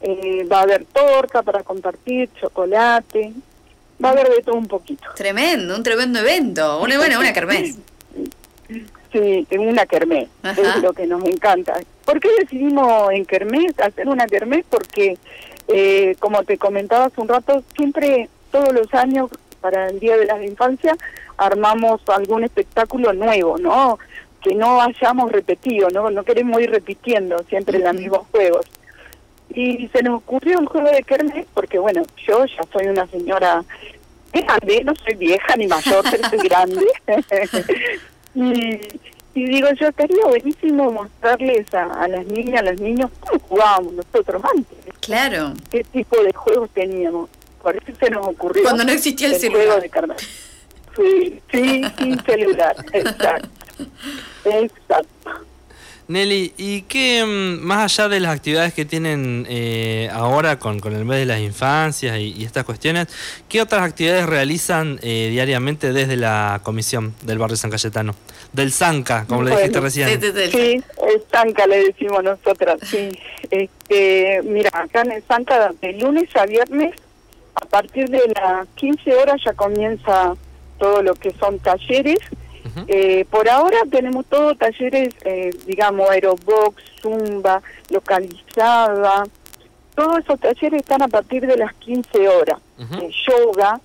eh, 0.01 0.48
va 0.51 0.60
a 0.60 0.63
haber 0.63 0.86
torta 0.86 1.43
para 1.43 1.62
compartir, 1.63 2.29
chocolate, 2.39 3.34
va 4.03 4.10
a 4.10 4.12
haber 4.13 4.29
de 4.29 4.41
todo 4.41 4.55
un 4.55 4.67
poquito. 4.67 5.08
Tremendo, 5.15 5.75
un 5.75 5.84
tremendo 5.84 6.20
evento, 6.20 6.81
una 6.81 6.98
buena, 6.98 7.20
una 7.20 7.34
kermés. 7.34 7.77
Sí, 9.12 9.48
una 9.58 9.86
kermés, 9.86 10.29
es 10.43 10.81
lo 10.81 10.93
que 10.93 11.05
nos 11.05 11.24
encanta. 11.25 11.79
¿Por 12.12 12.20
qué 12.20 12.30
decidimos 12.41 13.10
en 13.13 13.24
kermés 13.24 13.72
hacer 13.80 14.10
una 14.10 14.27
kermés? 14.27 14.65
Porque, 14.70 15.18
eh, 15.70 16.13
como 16.20 16.44
te 16.44 16.58
comentaba 16.58 17.06
hace 17.06 17.22
un 17.22 17.30
rato, 17.30 17.63
siempre, 17.74 18.27
todos 18.51 18.74
los 18.74 18.94
años, 18.94 19.30
para 19.62 19.88
el 19.88 20.01
Día 20.01 20.18
de 20.18 20.25
la 20.25 20.44
Infancia, 20.44 20.98
armamos 21.38 22.01
algún 22.10 22.44
espectáculo 22.44 23.13
nuevo, 23.13 23.58
¿no? 23.58 23.98
Que 24.41 24.53
no 24.53 24.82
hayamos 24.82 25.32
repetido, 25.32 25.88
¿no? 25.89 26.12
No 26.12 26.25
queremos 26.25 26.60
ir 26.60 26.72
repitiendo 26.72 27.41
siempre 27.48 27.80
los 27.80 27.94
mismos 27.94 28.27
juegos. 28.30 28.65
Y 29.48 29.88
se 29.88 30.03
nos 30.03 30.18
ocurrió 30.18 30.60
un 30.60 30.65
juego 30.65 30.89
de 30.91 31.03
kermés, 31.03 31.46
porque 31.53 31.80
bueno, 31.80 32.03
yo 32.27 32.44
ya 32.46 32.63
soy 32.74 32.88
una 32.88 33.08
señora 33.08 33.63
grande, 34.34 34.84
no 34.84 34.94
soy 34.96 35.15
vieja 35.15 35.56
ni 35.56 35.68
mayor, 35.68 36.03
pero 36.12 36.30
soy 36.30 36.39
grande. 36.39 36.86
y, 38.36 38.82
digo, 39.34 39.68
yo 39.80 39.88
estaría 39.88 40.26
buenísimo 40.26 40.92
mostrarles 40.92 41.74
a, 41.74 42.08
las 42.08 42.26
niñas, 42.28 42.62
a 42.62 42.72
los 42.72 42.82
niños, 42.82 43.10
cómo 43.20 43.40
jugábamos 43.40 43.94
nosotros 43.94 44.42
antes. 44.56 44.78
Claro. 45.00 45.54
Qué 45.70 45.84
tipo 45.84 46.22
de 46.22 46.34
juegos 46.34 46.70
teníamos. 46.72 47.30
Por 47.62 47.76
eso 47.76 47.98
se 48.00 48.10
nos 48.10 48.28
ocurrió. 48.28 48.64
Cuando 48.64 48.84
no 48.84 48.92
existía 48.92 49.28
el, 49.28 49.36
celular. 49.36 49.66
juego 49.66 49.82
de 49.82 49.90
kermés. 49.90 50.28
Sí, 50.96 51.42
sí, 51.52 51.84
sin 51.98 52.20
celular, 52.24 52.76
exacto. 52.94 53.50
Exacto. 54.46 55.46
Nelly, 56.08 56.53
¿y 56.58 56.81
qué, 56.84 57.24
mm, 57.24 57.65
más 57.65 58.00
allá 58.00 58.10
de 58.10 58.20
las 58.20 58.36
actividades 58.36 58.74
que 58.74 58.86
tienen 58.86 59.46
eh, 59.50 60.10
ahora 60.12 60.60
con, 60.60 60.79
con, 60.79 60.93
el 60.93 61.05
mes 61.05 61.20
de 61.20 61.25
las 61.25 61.39
infancias 61.39 62.17
y, 62.20 62.43
estas 62.43 62.65
cuestiones, 62.65 63.08
qué 63.48 63.62
otras 63.62 63.84
actividades 63.84 64.25
realizan 64.25 65.00
eh, 65.01 65.29
diariamente 65.31 65.93
desde 65.93 66.17
la 66.17 66.60
comisión 66.63 67.13
del 67.22 67.38
barrio 67.38 67.55
San 67.55 67.72
Cayetano? 67.72 68.15
Del 68.51 68.72
Zanca, 68.72 69.25
como 69.27 69.43
le 69.43 69.55
dijiste 69.55 69.79
recién. 69.79 70.22
Sí, 70.51 70.84
el 71.08 71.24
Zanca 71.31 71.65
le 71.67 71.86
decimos 71.86 72.24
nosotras, 72.24 72.79
sí. 72.84 73.10
Este, 73.50 74.41
mira, 74.43 74.70
acá 74.74 75.01
en 75.01 75.12
el 75.12 75.24
Zanca, 75.24 75.72
de 75.81 75.93
lunes 75.93 76.36
a 76.36 76.46
viernes, 76.46 76.93
a 77.55 77.65
partir 77.65 78.10
de 78.10 78.22
las 78.36 78.67
15 78.75 79.15
horas 79.15 79.41
ya 79.46 79.53
comienza 79.53 80.36
todo 80.77 81.01
lo 81.03 81.13
que 81.15 81.31
son 81.31 81.60
talleres. 81.60 82.20
Eh, 82.88 83.25
por 83.30 83.50
ahora 83.50 83.77
tenemos 83.89 84.25
todos 84.25 84.58
talleres, 84.58 85.13
eh, 85.25 85.50
digamos, 85.65 86.10
aerobox, 86.10 86.82
zumba, 87.01 87.62
localizada. 87.89 89.24
Todos 89.96 90.20
esos 90.20 90.39
talleres 90.39 90.82
están 90.82 91.01
a 91.01 91.08
partir 91.08 91.46
de 91.46 91.58
las 91.58 91.74
15 91.75 92.27
horas. 92.30 92.60
Eh, 92.80 93.10
yoga, 93.27 93.80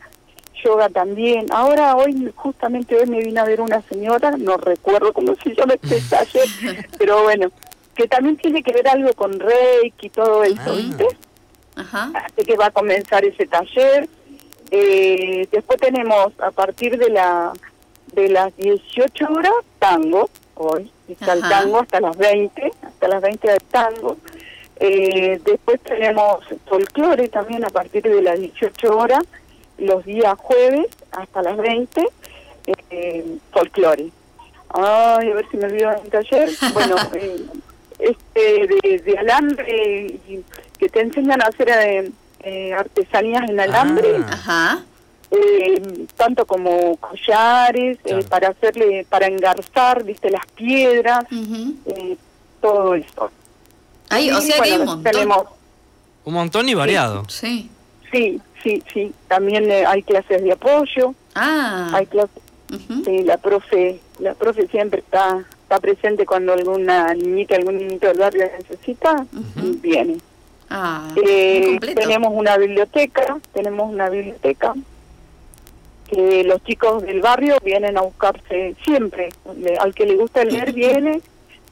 yoga 0.65 0.89
también. 0.89 1.47
Ahora, 1.51 1.97
hoy, 1.97 2.33
justamente 2.37 2.97
hoy 2.97 3.07
me 3.07 3.21
vino 3.21 3.41
a 3.41 3.45
ver 3.45 3.61
una 3.61 3.83
señora, 3.83 4.33
no 4.39 4.57
recuerdo 4.57 5.13
cómo 5.13 5.35
se 5.43 5.55
llama 5.55 5.75
este 5.75 6.01
taller, 6.11 6.89
pero 6.99 7.23
bueno, 7.25 7.51
que 7.95 8.07
también 8.09 8.37
tiene 8.37 8.63
que 8.63 8.73
ver 8.73 8.89
algo 8.89 9.13
con 9.15 9.39
Reiki 9.39 10.07
y 10.07 10.11
todo 10.11 10.45
eso, 10.45 10.61
Ah. 10.67 10.73
¿viste? 10.77 11.07
Ajá. 11.77 12.11
Así 12.15 12.45
que 12.47 12.57
va 12.57 12.67
a 12.67 12.71
comenzar 12.71 13.25
ese 13.25 13.47
taller. 13.47 14.09
Eh, 14.71 15.47
después 15.53 15.79
tenemos 15.81 16.33
a 16.41 16.51
partir 16.51 16.97
de 16.99 17.11
la 17.11 17.53
de 18.13 18.29
las 18.29 18.57
18 18.57 19.27
horas 19.31 19.53
tango, 19.79 20.29
hoy 20.55 20.91
está 21.09 21.35
el 21.35 21.41
tango 21.43 21.81
hasta 21.81 22.01
las 22.01 22.17
20, 22.17 22.73
hasta 22.83 23.09
las 23.09 23.23
20 23.23 23.49
del 23.49 23.63
tango. 23.71 24.17
Eh, 24.79 25.41
después 25.45 25.81
tenemos 25.81 26.45
folclore 26.69 27.29
también 27.29 27.65
a 27.65 27.69
partir 27.71 28.03
de 28.03 28.23
las 28.23 28.39
18 28.39 28.97
horas, 28.97 29.25
los 29.79 30.05
días 30.05 30.35
jueves 30.39 30.87
hasta 31.13 31.43
las 31.43 31.57
20, 31.57 32.07
eh, 32.91 33.39
folclore. 33.53 34.11
Ay, 34.71 35.31
a 35.31 35.35
ver 35.35 35.47
si 35.51 35.57
me 35.57 35.67
olvido 35.67 35.91
del 35.91 36.11
taller. 36.11 36.51
Bueno, 36.75 36.97
eh, 37.15 37.45
este 37.99 38.67
de, 38.67 38.99
de 38.99 39.19
alambre 39.19 40.07
y 40.29 40.45
que 40.79 40.89
te 40.89 41.01
enseñan 41.01 41.41
a 41.43 41.47
hacer 41.47 41.69
eh, 41.71 42.11
eh, 42.41 42.73
artesanías 42.75 43.49
en 43.49 43.59
alambre, 43.61 44.17
Ah. 44.19 44.27
Ajá. 44.33 44.85
Eh, 45.31 46.07
tanto 46.17 46.47
como 46.47 46.97
collares, 46.97 47.99
eh, 48.05 48.25
para 48.29 48.49
hacerle, 48.49 49.07
para 49.09 49.27
engarzar, 49.27 50.05
viste, 50.05 50.31
las 50.31 50.47
piedras, 50.55 51.25
Ujú. 51.33 51.75
eh, 51.87 52.17
todo 52.61 52.95
eso. 52.95 53.31
Ay, 54.09 54.31
o 54.31 54.41
sea 54.41 54.57
que 54.63 54.63
hay 54.63 54.73
un 54.73 54.79
bueno, 54.79 54.93
montón. 54.97 55.13
Tenemos, 55.13 55.45
Un 56.25 56.35
montón 56.35 56.69
y 56.69 56.75
variado. 56.75 57.25
Sí. 57.29 57.71
sí, 58.11 58.41
sí, 58.63 58.83
sí. 58.93 59.13
También 59.29 59.71
eh, 59.71 59.85
hay 59.87 60.03
clases 60.03 60.43
de 60.43 60.53
apoyo, 60.53 61.15
Ah. 61.35 61.91
hay 61.93 62.07
clases, 62.07 62.43
sí, 63.05 63.23
la 63.25 63.37
profe, 63.37 64.01
la 64.21 64.35
profe 64.35 64.67
siempre 64.69 65.01
está 65.01 65.45
está 65.63 65.81
presente 65.81 66.25
cuando 66.25 66.53
alguna 66.53 67.13
niñita, 67.13 67.57
algún 67.57 67.77
niñito 67.79 68.07
del 68.07 68.19
barrio 68.19 68.49
necesita, 68.57 69.27
viene. 69.83 70.19
Ah, 70.71 71.09
Eh, 71.27 71.79
tenemos 71.97 72.33
una 72.33 72.57
biblioteca, 72.57 73.39
tenemos 73.53 73.93
una 73.93 74.09
biblioteca 74.09 74.75
que 76.09 76.45
los 76.45 76.63
chicos 76.65 77.03
del 77.03 77.21
barrio 77.21 77.57
vienen 77.65 77.97
a 77.99 78.03
buscarse 78.03 78.75
siempre. 78.85 79.29
Al 79.81 79.95
que 79.95 80.07
le 80.07 80.17
gusta 80.17 80.45
leer 80.45 80.73
viene, 80.73 81.21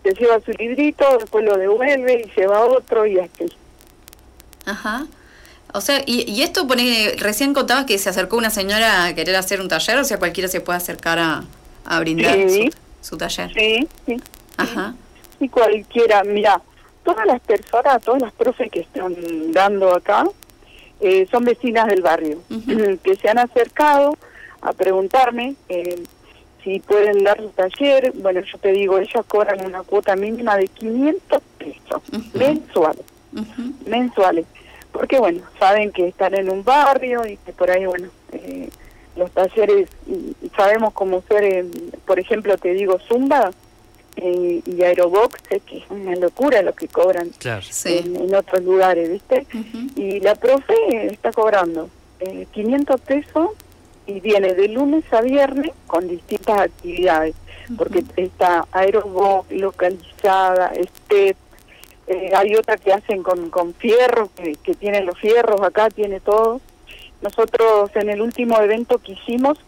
se 0.02 0.12
lleva 0.14 0.40
su 0.40 0.50
librito, 0.52 1.04
después 1.18 1.44
lo 1.44 1.56
devuelve 1.56 2.22
y 2.26 2.38
lleva 2.40 2.60
otro 2.66 3.06
y 3.06 3.18
así. 3.18 3.52
Ajá. 4.66 5.06
O 5.72 5.80
sea, 5.80 6.02
y, 6.06 6.30
y 6.30 6.42
esto 6.42 6.66
pone, 6.66 7.14
recién 7.18 7.52
contabas 7.52 7.84
que 7.84 7.98
se 7.98 8.08
acercó 8.08 8.36
una 8.36 8.50
señora 8.50 9.06
a 9.06 9.14
querer 9.14 9.34
hacer 9.36 9.60
un 9.60 9.68
taller, 9.68 9.98
o 9.98 10.04
sea, 10.04 10.18
cualquiera 10.18 10.48
se 10.48 10.60
puede 10.60 10.76
acercar 10.76 11.18
a, 11.18 11.44
a 11.84 12.00
brindar 12.00 12.34
Sí. 12.48 12.70
su, 13.00 13.10
su 13.10 13.16
taller. 13.16 13.52
Sí, 13.52 13.88
sí. 14.06 14.16
Ajá. 14.56 14.94
Y 15.40 15.48
cualquiera, 15.48 16.22
mira, 16.22 16.60
todas 17.04 17.26
las 17.26 17.40
personas, 17.40 18.00
todas 18.02 18.22
las 18.22 18.32
profes 18.32 18.70
que 18.70 18.80
están 18.80 19.14
dando 19.52 19.92
acá, 19.94 20.24
eh, 21.06 21.28
son 21.30 21.44
vecinas 21.44 21.86
del 21.86 22.00
barrio, 22.00 22.38
que 23.02 23.14
se 23.16 23.28
han 23.28 23.38
acercado 23.38 24.16
a 24.62 24.72
preguntarme 24.72 25.54
eh, 25.68 26.02
si 26.62 26.80
pueden 26.80 27.22
dar 27.22 27.42
un 27.42 27.52
taller. 27.52 28.12
Bueno, 28.14 28.40
yo 28.40 28.56
te 28.56 28.72
digo, 28.72 28.96
ellas 28.96 29.22
cobran 29.28 29.66
una 29.66 29.82
cuota 29.82 30.16
mínima 30.16 30.56
de 30.56 30.66
500 30.66 31.42
pesos 31.58 32.02
mensuales, 32.32 33.04
mensuales. 33.84 34.46
Porque, 34.92 35.18
bueno, 35.18 35.42
saben 35.58 35.92
que 35.92 36.08
están 36.08 36.34
en 36.34 36.48
un 36.48 36.64
barrio 36.64 37.26
y 37.26 37.36
que 37.36 37.52
por 37.52 37.70
ahí, 37.70 37.84
bueno, 37.84 38.08
eh, 38.32 38.70
los 39.14 39.30
talleres, 39.32 39.90
sabemos 40.56 40.94
cómo 40.94 41.22
ser, 41.28 41.66
por 42.06 42.18
ejemplo, 42.18 42.56
te 42.56 42.72
digo, 42.72 42.98
Zumba 42.98 43.50
eh, 44.16 44.62
y 44.64 44.82
Aerobox, 44.82 45.40
es 45.50 45.62
que 45.62 45.78
es 45.78 45.84
una 45.90 46.14
locura 46.16 46.62
lo 46.62 46.72
que 46.74 46.88
cobran 46.88 47.30
Claro. 47.38 47.62
Sí. 47.68 47.98
en, 48.04 48.16
en 48.16 48.34
otros 48.34 48.62
lugares, 48.62 49.10
¿viste? 49.10 49.46
Y 49.96 50.20
la 50.20 50.34
profe 50.34 50.74
está 51.06 51.32
cobrando 51.32 51.88
eh, 52.20 52.46
500 52.52 53.00
pesos 53.00 53.50
y 54.06 54.20
viene 54.20 54.54
de 54.54 54.68
lunes 54.68 55.04
a 55.12 55.20
viernes 55.20 55.72
con 55.86 56.06
distintas 56.08 56.60
actividades, 56.60 57.34
porque 57.76 58.04
está 58.16 58.66
aerobox, 58.72 59.50
localizada, 59.50 60.72
step, 60.74 61.36
eh, 62.06 62.30
hay 62.36 62.54
otra 62.54 62.76
que 62.76 62.92
hacen 62.92 63.22
con, 63.22 63.48
con 63.50 63.72
fierro, 63.74 64.28
que, 64.36 64.54
que 64.56 64.74
tiene 64.74 65.00
los 65.02 65.18
fierros, 65.18 65.62
acá 65.62 65.88
tiene 65.90 66.20
todo. 66.20 66.60
Nosotros 67.22 67.90
en 67.94 68.10
el 68.10 68.20
último 68.20 68.60
evento 68.60 68.98
que 68.98 69.12
hicimos, 69.12 69.58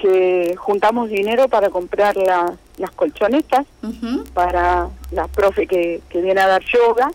que 0.00 0.54
juntamos 0.56 1.10
dinero 1.10 1.48
para 1.48 1.68
comprar 1.70 2.16
la- 2.16 2.54
las 2.78 2.90
colchonetas, 2.92 3.66
para 4.32 4.88
la 5.10 5.28
profe 5.28 5.66
que, 5.66 6.00
que 6.08 6.20
viene 6.22 6.40
a 6.40 6.46
dar 6.48 6.62
yoga. 6.64 7.10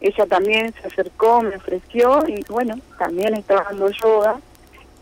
Ella 0.00 0.26
también 0.26 0.72
se 0.80 0.86
acercó, 0.86 1.40
me 1.42 1.56
ofreció 1.56 2.22
y 2.28 2.44
bueno, 2.48 2.74
también 2.98 3.34
está 3.34 3.64
dando 3.64 3.90
yoga. 3.90 4.36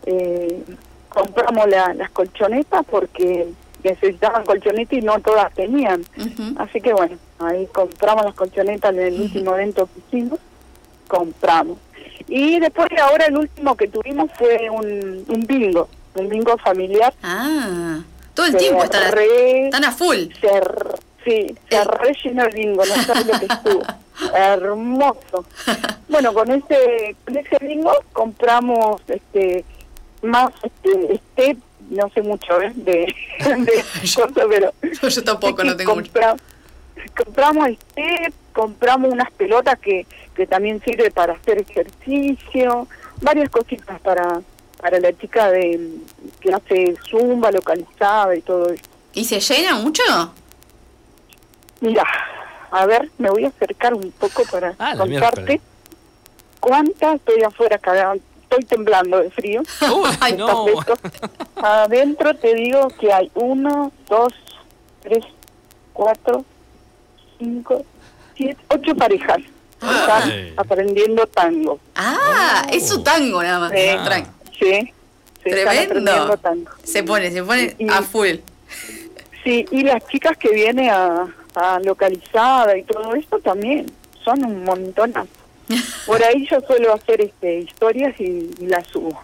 Eh, 0.05 0.63
compramos 1.09 1.67
la- 1.69 1.93
las 1.93 2.09
colchonetas 2.09 2.83
porque 2.89 3.47
necesitaban 3.83 4.45
colchonetas 4.45 4.93
y 4.97 5.01
no 5.01 5.19
todas 5.19 5.53
tenían. 5.53 6.03
Así 6.57 6.81
que 6.81 6.93
bueno, 6.93 7.17
ahí 7.39 7.67
compramos 7.73 8.25
las 8.25 8.33
colchonetas 8.33 8.93
en 8.93 8.99
el 8.99 9.21
último 9.21 9.53
evento 9.55 9.87
que 9.93 9.99
hicimos, 10.17 10.39
compramos. 11.07 11.77
Y 12.27 12.59
después 12.59 12.87
ahora 13.01 13.25
el 13.25 13.37
último 13.37 13.75
que 13.75 13.87
tuvimos 13.87 14.31
fue 14.37 14.69
un, 14.69 15.25
un 15.27 15.41
bingo, 15.45 15.87
un 16.15 16.29
bingo 16.29 16.57
familiar. 16.57 17.13
Ah, 17.23 17.99
todo 18.33 18.45
el 18.47 18.57
tiempo 18.57 18.83
están 18.83 19.11
re- 19.11 19.65
están 19.65 19.83
a 19.85 19.91
full. 19.91 20.17
se, 20.41 20.61
sí, 21.23 21.55
se 21.69 21.75
El- 21.77 21.85
rellenó 21.87 22.43
el 22.45 22.53
bingo, 22.53 22.83
no 22.85 22.95
sabes 23.03 23.25
lo 23.25 23.39
que 23.39 23.45
estuvo. 23.45 23.83
Hermoso. 24.35 25.45
Bueno, 26.07 26.33
con 26.33 26.51
ese, 26.51 27.15
con 27.25 27.37
ese 27.37 27.57
bingo 27.61 27.91
compramos 28.13 29.01
este 29.07 29.65
más 30.21 30.51
este, 30.63 31.15
este 31.15 31.57
no 31.89 32.09
sé 32.11 32.21
mucho 32.21 32.61
¿eh? 32.61 32.71
de, 32.75 33.13
de 33.39 33.85
cosas, 34.15 34.31
pero 34.49 34.73
Yo 35.09 35.23
tampoco, 35.23 35.63
no 35.63 35.75
tengo 35.75 35.95
mucho. 35.95 36.11
compra- 36.13 36.37
compramos 37.17 37.69
este, 37.69 38.31
compramos 38.53 39.11
unas 39.11 39.29
pelotas 39.31 39.77
que, 39.79 40.05
que 40.35 40.47
también 40.47 40.81
sirve 40.85 41.11
para 41.11 41.33
hacer 41.33 41.59
ejercicio, 41.59 42.87
varias 43.21 43.49
cositas 43.49 43.99
para 44.01 44.41
para 44.83 44.99
la 44.99 45.17
chica 45.17 45.49
de 45.49 45.91
que 46.41 46.53
hace 46.53 46.93
zumba 47.09 47.49
localizada 47.51 48.35
y 48.35 48.41
todo 48.41 48.69
eso. 48.69 48.83
¿Y 49.13 49.23
se 49.23 49.39
llena 49.39 49.75
mucho? 49.75 50.03
Mira, 51.79 52.03
a 52.69 52.85
ver, 52.85 53.09
me 53.17 53.29
voy 53.29 53.45
a 53.45 53.47
acercar 53.47 53.93
un 53.93 54.11
poco 54.11 54.43
para 54.51 54.75
Ah, 54.77 54.93
contarte 54.97 55.61
cuántas 56.59 57.15
estoy 57.15 57.43
afuera, 57.43 57.77
cada, 57.77 58.15
estoy 58.15 58.65
temblando 58.65 59.19
de 59.19 59.29
frío. 59.31 59.61
Uy, 59.95 60.09
Ay, 60.19 60.33
no. 60.35 60.65
Adentro 61.55 62.35
te 62.35 62.53
digo 62.53 62.89
que 62.99 63.13
hay 63.13 63.31
uno, 63.35 63.89
dos, 64.09 64.33
tres, 65.01 65.23
cuatro, 65.93 66.43
cinco, 67.39 67.85
siete, 68.35 68.59
ocho 68.67 68.93
parejas. 68.95 69.37
que 69.79 69.87
Están 69.97 70.53
aprendiendo 70.57 71.25
tango. 71.27 71.79
Ah, 71.95 72.67
es 72.69 72.89
su 72.89 73.01
tango 73.01 73.41
nada 73.41 73.59
más. 73.59 73.71
Sí. 73.71 73.77
Tran- 73.77 74.27
Sí, 74.63 74.93
se 75.43 75.49
Tremendo. 75.49 76.39
Se 76.83 77.03
pone, 77.03 77.31
se 77.31 77.43
pone 77.43 77.75
Y- 77.77 77.89
a 77.89 78.01
full. 78.01 78.35
Sí, 79.43 79.65
y 79.71 79.83
las 79.83 80.05
chicas 80.07 80.37
que 80.37 80.49
vienen 80.49 80.89
a, 80.89 81.27
a 81.55 81.79
localizada 81.81 82.77
y 82.77 82.83
todo 82.83 83.13
esto 83.15 83.39
también 83.39 83.91
son 84.23 84.43
un 84.45 84.63
montonazo. 84.63 85.27
Por 86.05 86.23
ahí 86.23 86.47
yo 86.49 86.59
suelo 86.61 86.93
hacer 86.93 87.21
este 87.21 87.59
historias 87.59 88.15
y, 88.19 88.51
y 88.59 88.67
las 88.67 88.87
subo 88.87 89.21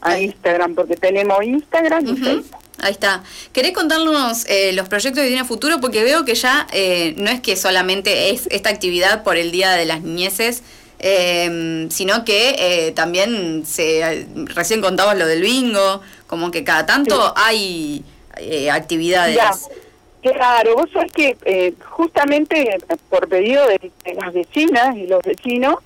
a 0.00 0.10
Ahí. 0.10 0.24
Instagram, 0.24 0.74
porque 0.74 0.96
tenemos 0.96 1.42
Instagram 1.44 2.06
y 2.06 2.12
Ujú. 2.12 2.24
Facebook. 2.24 2.56
Ahí 2.82 2.92
está. 2.92 3.22
¿Querés 3.52 3.72
contarnos 3.72 4.46
eh, 4.48 4.72
los 4.72 4.88
proyectos 4.88 5.22
que 5.22 5.28
tiene 5.28 5.44
futuro? 5.44 5.80
Porque 5.80 6.02
veo 6.02 6.24
que 6.24 6.34
ya 6.34 6.66
eh, 6.72 7.14
no 7.18 7.30
es 7.30 7.40
que 7.40 7.54
solamente 7.54 8.30
es 8.30 8.46
esta 8.50 8.70
actividad 8.70 9.22
por 9.22 9.36
el 9.36 9.50
Día 9.52 9.72
de 9.72 9.84
las 9.84 10.00
Niñeces, 10.00 10.62
eh, 11.00 11.86
sino 11.90 12.24
que 12.24 12.54
eh, 12.58 12.92
también 12.92 13.64
se 13.66 14.26
recién 14.46 14.80
contabas 14.80 15.18
lo 15.18 15.26
del 15.26 15.40
bingo, 15.42 16.02
como 16.26 16.50
que 16.50 16.62
cada 16.62 16.86
tanto 16.86 17.16
Sí. 17.16 17.32
hay 17.36 18.04
eh, 18.38 18.70
actividades. 18.70 19.34
Ya. 19.36 19.50
Claro, 20.22 20.76
vos 20.76 20.90
sabés 20.92 21.10
que 21.12 21.36
eh, 21.46 21.72
justamente 21.88 22.76
por 23.08 23.26
pedido 23.28 23.66
de, 23.66 23.90
de 24.04 24.14
las 24.14 24.32
vecinas 24.34 24.94
y 24.94 25.06
los 25.06 25.22
vecinos, 25.22 25.76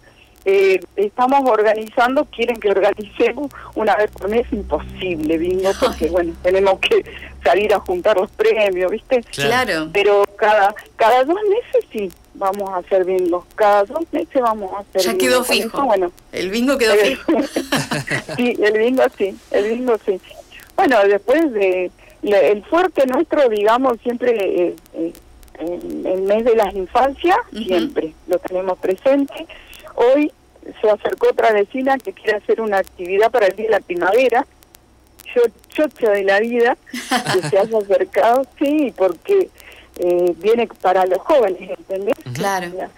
eh, 0.44 0.80
estamos 0.96 1.48
organizando, 1.48 2.24
quieren 2.26 2.56
que 2.56 2.70
organicemos 2.70 3.50
una 3.76 3.94
vez 3.96 4.10
por 4.10 4.28
mes, 4.28 4.44
imposible, 4.52 5.38
bingo, 5.38 5.70
porque 5.80 6.08
bueno, 6.08 6.34
tenemos 6.42 6.80
que 6.80 7.04
salir 7.44 7.72
a 7.72 7.78
juntar 7.78 8.16
los 8.16 8.30
premios, 8.32 8.90
¿viste? 8.90 9.22
Claro. 9.32 9.88
Pero 9.92 10.24
cada 10.36 10.74
cada 10.96 11.24
dos 11.24 11.38
meses 11.48 11.88
sí, 11.92 12.10
vamos 12.34 12.70
a 12.70 12.78
hacer 12.78 13.04
bingo, 13.04 13.46
cada 13.54 13.84
dos 13.84 14.02
meses 14.12 14.42
vamos 14.42 14.72
a 14.74 14.80
hacer 14.80 15.02
Ya 15.02 15.18
quedó 15.18 15.44
fijo. 15.44 15.84
bueno, 15.84 16.12
el 16.32 16.50
bingo 16.50 16.76
quedó 16.76 16.94
fijo. 16.94 17.32
sí, 18.36 18.56
el 18.62 18.78
bingo 18.78 19.04
sí, 19.16 19.36
el 19.50 19.64
bingo 19.68 19.96
sí. 20.04 20.20
Bueno, 20.76 20.98
después 21.06 21.52
de 21.52 21.90
el 22.22 22.64
fuerte 22.64 23.06
nuestro, 23.06 23.48
digamos, 23.48 23.98
siempre 24.02 24.32
eh, 24.32 24.76
eh, 24.94 25.12
el 25.60 26.22
mes 26.22 26.44
de 26.44 26.56
las 26.56 26.74
infancias, 26.74 27.36
siempre 27.52 28.14
lo 28.26 28.38
tenemos 28.38 28.78
presente 28.78 29.46
Hoy 29.94 30.32
se 30.80 30.90
acercó 30.90 31.28
otra 31.28 31.52
vecina 31.52 31.98
que 31.98 32.12
quiere 32.12 32.38
hacer 32.38 32.60
una 32.60 32.78
actividad 32.78 33.30
para 33.30 33.46
el 33.46 33.56
día 33.56 33.66
de 33.66 33.72
la 33.72 33.80
primavera. 33.80 34.46
Yo, 35.34 35.42
chocha 35.68 36.10
de 36.10 36.24
la 36.24 36.40
vida, 36.40 36.76
que 36.92 37.48
se 37.48 37.58
haya 37.58 37.78
acercado, 37.78 38.46
sí, 38.58 38.92
porque 38.96 39.50
eh, 39.98 40.34
viene 40.38 40.68
para 40.80 41.06
los 41.06 41.18
jóvenes, 41.18 41.70
¿entendés? 41.70 42.13
Claro. 42.44 42.90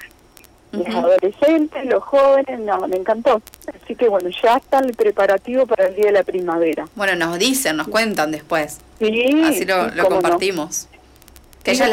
Los 0.72 0.86
adolescentes, 0.88 1.86
los 1.86 2.02
jóvenes, 2.02 2.60
no, 2.60 2.86
me 2.88 2.96
encantó. 2.96 3.40
Así 3.82 3.94
que 3.94 4.08
bueno, 4.08 4.28
ya 4.42 4.56
está 4.56 4.80
el 4.80 4.92
preparativo 4.94 5.66
para 5.66 5.86
el 5.86 5.94
día 5.94 6.06
de 6.06 6.12
la 6.12 6.22
primavera. 6.24 6.86
Bueno, 6.96 7.14
nos 7.14 7.38
dicen, 7.38 7.76
nos 7.76 7.88
cuentan 7.88 8.32
después. 8.32 8.78
Sí. 8.98 9.42
Así 9.44 9.64
lo, 9.64 10.08
compartimos. 10.08 10.88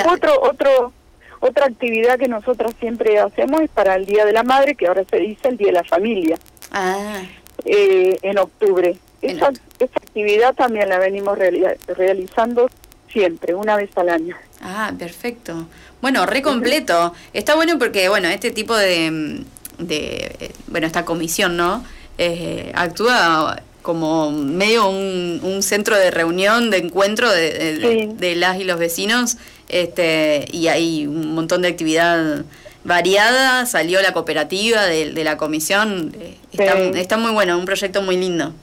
otro, 0.10 0.41
otro, 0.41 0.91
otra 1.39 1.65
actividad 1.67 2.17
que 2.17 2.27
nosotros 2.27 2.74
siempre 2.79 3.19
hacemos 3.19 3.62
es 3.62 3.69
para 3.69 3.95
el 3.95 4.05
Día 4.05 4.25
de 4.25 4.33
la 4.33 4.43
Madre, 4.43 4.75
que 4.75 4.88
ahora 4.88 5.03
se 5.10 5.17
dice 5.17 5.50
el 5.50 5.57
Día 5.57 5.67
de 5.67 5.74
la 5.74 5.83
Familia, 5.83 6.38
ah. 6.72 7.22
eh, 7.65 8.17
en 8.22 8.38
octubre. 8.38 8.98
esa, 9.22 9.48
actividad 9.79 10.55
también 10.55 10.89
la 10.89 11.00
venimos 11.00 11.38
realizando 11.38 12.69
siempre, 13.13 13.53
una 13.53 13.77
vez 13.77 13.89
al 13.96 14.10
año. 14.10 14.36
Ah, 14.62 14.91
perfecto. 14.98 15.67
Bueno, 16.01 16.25
re 16.25 16.41
completo. 16.41 17.13
Está 17.32 17.55
bueno 17.55 17.79
porque, 17.79 18.10
bueno, 18.10 18.27
este 18.27 18.51
tipo 18.51 18.75
de, 18.75 19.43
de 19.77 20.51
bueno, 20.67 20.88
esta 20.88 21.05
comisión, 21.05 21.55
¿no? 21.55 21.86
Eh, 22.17 22.72
actúa 22.75 23.62
como 23.82 24.32
medio 24.32 24.89
un, 24.89 25.39
un, 25.43 25.62
centro 25.62 25.98
de 25.98 26.10
reunión, 26.10 26.70
de 26.70 26.77
encuentro 26.77 27.29
de, 27.29 28.13
de 28.17 28.36
las 28.36 28.60
y 28.60 28.63
los 28.63 28.79
vecinos 28.79 29.38
este, 29.74 30.46
y 30.51 30.67
hay 30.67 31.08
un 31.08 31.34
montón 31.34 31.63
de 31.63 31.67
actividad 31.70 32.46
variada, 32.84 33.65
salió 33.65 34.01
la 34.03 34.13
cooperativa 34.13 34.86
de, 34.86 35.24
la 35.24 35.38
comisión, 35.38 36.13
eh, 36.20 36.38
está, 36.93 37.17
muy 37.17 37.32
bueno, 37.32 37.58
un 37.58 37.65
proyecto 37.65 38.03
muy 38.03 38.17
lindo. 38.17 38.53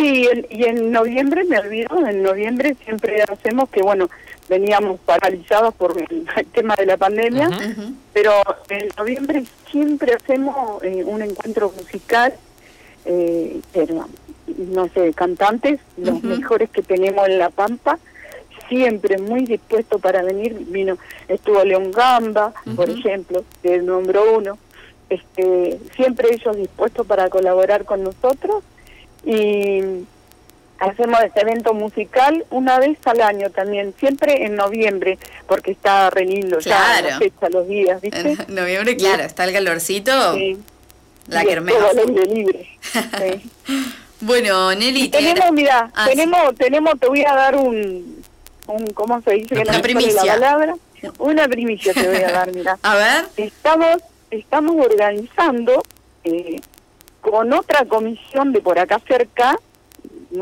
Sí, 0.00 0.26
y 0.48 0.64
en 0.64 0.92
noviembre, 0.92 1.44
me 1.44 1.58
olvido, 1.58 2.06
en 2.06 2.22
noviembre 2.22 2.74
siempre 2.84 3.22
hacemos 3.22 3.68
que, 3.68 3.82
bueno, 3.82 4.08
veníamos 4.48 4.98
paralizados 5.00 5.74
por 5.74 5.94
el 6.00 6.26
tema 6.54 6.74
de 6.74 6.86
la 6.86 6.96
pandemia, 6.96 7.50
pero 8.14 8.32
en 8.70 8.88
noviembre 8.96 9.44
siempre 9.70 10.14
hacemos 10.14 10.82
eh, 10.82 11.04
un 11.04 11.20
encuentro 11.20 11.70
musical, 11.76 12.32
eh, 13.04 13.60
pero, 13.74 14.08
no 14.56 14.88
sé, 14.88 15.12
cantantes, 15.12 15.80
los 15.98 16.22
mejores 16.22 16.70
que 16.70 16.82
tenemos 16.82 17.28
en 17.28 17.38
La 17.38 17.50
Pampa, 17.50 17.98
siempre 18.70 19.18
muy 19.18 19.44
dispuesto 19.44 19.98
para 19.98 20.22
venir. 20.22 20.56
Vino, 20.68 20.96
estuvo 21.28 21.62
León 21.62 21.92
Gamba, 21.92 22.54
por 22.74 22.88
ejemplo, 22.88 23.44
que 23.62 23.82
nombró 23.82 24.38
uno. 24.38 24.56
Este, 25.10 25.78
siempre 25.94 26.32
ellos 26.32 26.56
dispuestos 26.56 27.06
para 27.06 27.28
colaborar 27.28 27.84
con 27.84 28.02
nosotros 28.02 28.64
y 29.24 30.04
hacemos 30.80 31.20
este 31.22 31.40
evento 31.42 31.74
musical 31.74 32.44
una 32.50 32.78
vez 32.78 32.98
al 33.04 33.20
año 33.20 33.50
también, 33.50 33.94
siempre 33.98 34.44
en 34.44 34.56
noviembre, 34.56 35.18
porque 35.46 35.72
está 35.72 36.10
re 36.10 36.24
lindo 36.24 36.58
ya 36.58 37.02
la 37.02 37.18
fecha, 37.18 37.48
los 37.50 37.68
días, 37.68 38.00
¿viste? 38.00 38.36
En 38.46 38.46
noviembre, 38.54 38.96
claro, 38.96 39.22
está 39.22 39.44
el 39.44 39.52
calorcito, 39.52 40.34
sí. 40.34 40.58
la 41.28 41.44
kermés. 41.44 41.74
libre. 42.28 42.68
bueno, 44.20 44.74
Nelly, 44.74 45.08
tenemos, 45.08 45.52
mira, 45.52 45.90
ah, 45.94 46.06
tenemos, 46.08 46.54
tenemos, 46.56 46.98
te 46.98 47.08
voy 47.08 47.24
a 47.24 47.34
dar 47.34 47.56
un, 47.56 48.22
¿cómo 48.94 49.20
se 49.22 49.32
dice? 49.32 49.58
Una 49.58 49.82
primicia. 49.82 50.24
La 50.24 50.32
palabra? 50.32 50.76
Una 51.18 51.48
primicia 51.48 51.94
te 51.94 52.08
voy 52.08 52.22
a 52.22 52.32
dar, 52.32 52.52
mira. 52.54 52.78
a 52.82 52.94
ver. 52.94 53.24
Estamos, 53.36 53.96
estamos 54.30 54.76
organizando 54.76 55.82
eh, 56.24 56.60
con 57.20 57.52
otra 57.52 57.84
comisión 57.84 58.52
de 58.52 58.60
por 58.60 58.78
acá 58.78 59.00
cerca, 59.06 59.58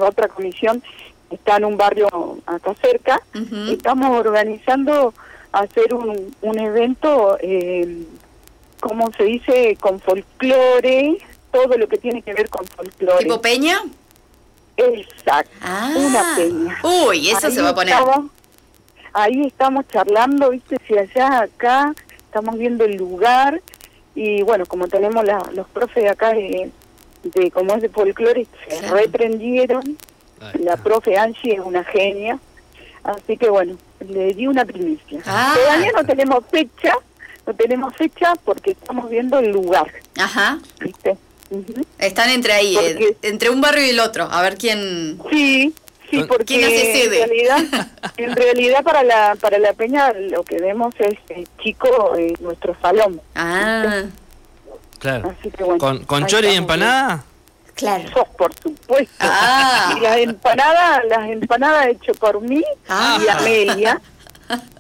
otra 0.01 0.29
comisión 0.29 0.83
está 1.31 1.57
en 1.57 1.65
un 1.65 1.77
barrio 1.77 2.09
acá 2.47 2.75
cerca, 2.81 3.21
estamos 3.71 4.11
organizando 4.19 5.13
hacer 5.53 5.95
un, 5.95 6.35
un 6.43 6.59
evento, 6.59 7.39
eh, 7.41 8.05
¿cómo 8.81 9.11
se 9.13 9.25
dice? 9.25 9.77
Con 9.81 10.01
folclore, 10.01 11.19
todo 11.51 11.77
lo 11.77 11.89
que 11.89 11.99
tiene 11.99 12.23
que 12.23 12.35
ver 12.35 12.49
con 12.49 12.67
folclore. 12.67 13.25
¿Tipo 13.25 13.41
peña? 13.41 13.83
Exacto, 14.77 15.51
ah. 15.63 15.93
una 15.97 16.37
peña. 16.37 16.79
Uy, 16.83 17.31
eso 17.31 17.51
se 17.51 17.63
va 17.63 17.71
a 17.71 17.75
poner. 17.75 17.97
ahí 19.13 19.47
estamos 19.47 19.87
charlando, 19.89 20.51
viste, 20.51 20.77
si 20.87 20.97
allá, 20.97 21.43
acá, 21.43 21.95
estamos 22.27 22.57
viendo 22.59 22.85
el 22.85 22.97
lugar 22.97 23.61
y 24.19 24.43
bueno, 24.43 24.67
como 24.67 24.89
tenemos 24.89 25.25
la, 25.25 25.39
los 25.55 25.69
profes 25.69 26.03
de 26.03 26.09
acá 26.09 26.35
de, 26.35 26.73
de 27.23 27.51
como 27.53 27.75
es 27.77 27.83
de 27.83 27.89
folclore, 27.89 28.49
se 28.69 28.89
reprendieron. 28.89 29.97
La 30.59 30.77
profe 30.77 31.17
Angie 31.17 31.55
es 31.55 31.61
una 31.61 31.85
genia, 31.85 32.39
así 33.05 33.37
que 33.37 33.49
bueno, 33.49 33.77
le 34.01 34.35
di 34.35 34.49
una 34.49 34.65
primicia. 34.65 35.21
Ah. 35.25 35.55
Todavía 35.57 35.93
no 35.93 36.05
tenemos 36.05 36.45
fecha, 36.51 36.95
no 37.47 37.55
tenemos 37.55 37.95
fecha 37.95 38.35
porque 38.45 38.73
estamos 38.73 39.09
viendo 39.09 39.39
el 39.39 39.53
lugar. 39.53 39.93
Ajá. 40.17 40.59
¿Viste? 40.81 41.17
Están 41.99 42.31
entre 42.31 42.53
ahí, 42.55 42.77
eh, 42.77 43.17
entre 43.23 43.51
un 43.51 43.61
barrio 43.61 43.87
y 43.87 43.91
el 43.91 44.01
otro, 44.01 44.29
a 44.29 44.43
ver 44.43 44.59
quién... 44.59 45.21
Sí, 45.31 45.73
sí, 46.11 46.25
porque 46.29 47.05
en 47.05 47.11
realidad, 47.11 47.59
en 48.17 48.37
realidad 48.37 48.83
para 48.83 49.03
la 49.03 49.37
para 49.41 49.59
la 49.59 49.73
peña 49.73 50.13
lo 50.13 50.43
que 50.43 50.59
vemos 50.59 50.95
es 50.99 51.19
eh, 51.31 51.45
chico 51.63 52.17
en 52.17 52.35
nuestro 52.41 52.77
salón. 52.81 53.21
Ah, 53.35 54.05
claro. 54.99 55.35
¿Con, 55.79 56.05
con 56.05 56.27
chori 56.27 56.49
y 56.49 56.55
empanada? 56.55 57.25
Claro. 57.79 58.27
por 58.37 58.53
supuesto. 58.61 59.15
Ah. 59.21 59.95
Y 59.97 60.01
las 60.01 60.17
empanadas, 60.17 61.05
las 61.09 61.31
empanadas 61.31 61.87
hechas 61.87 62.17
por 62.17 62.41
mí 62.41 62.63
ah. 62.89 63.19
y 63.25 63.29
Amelia. 63.29 64.01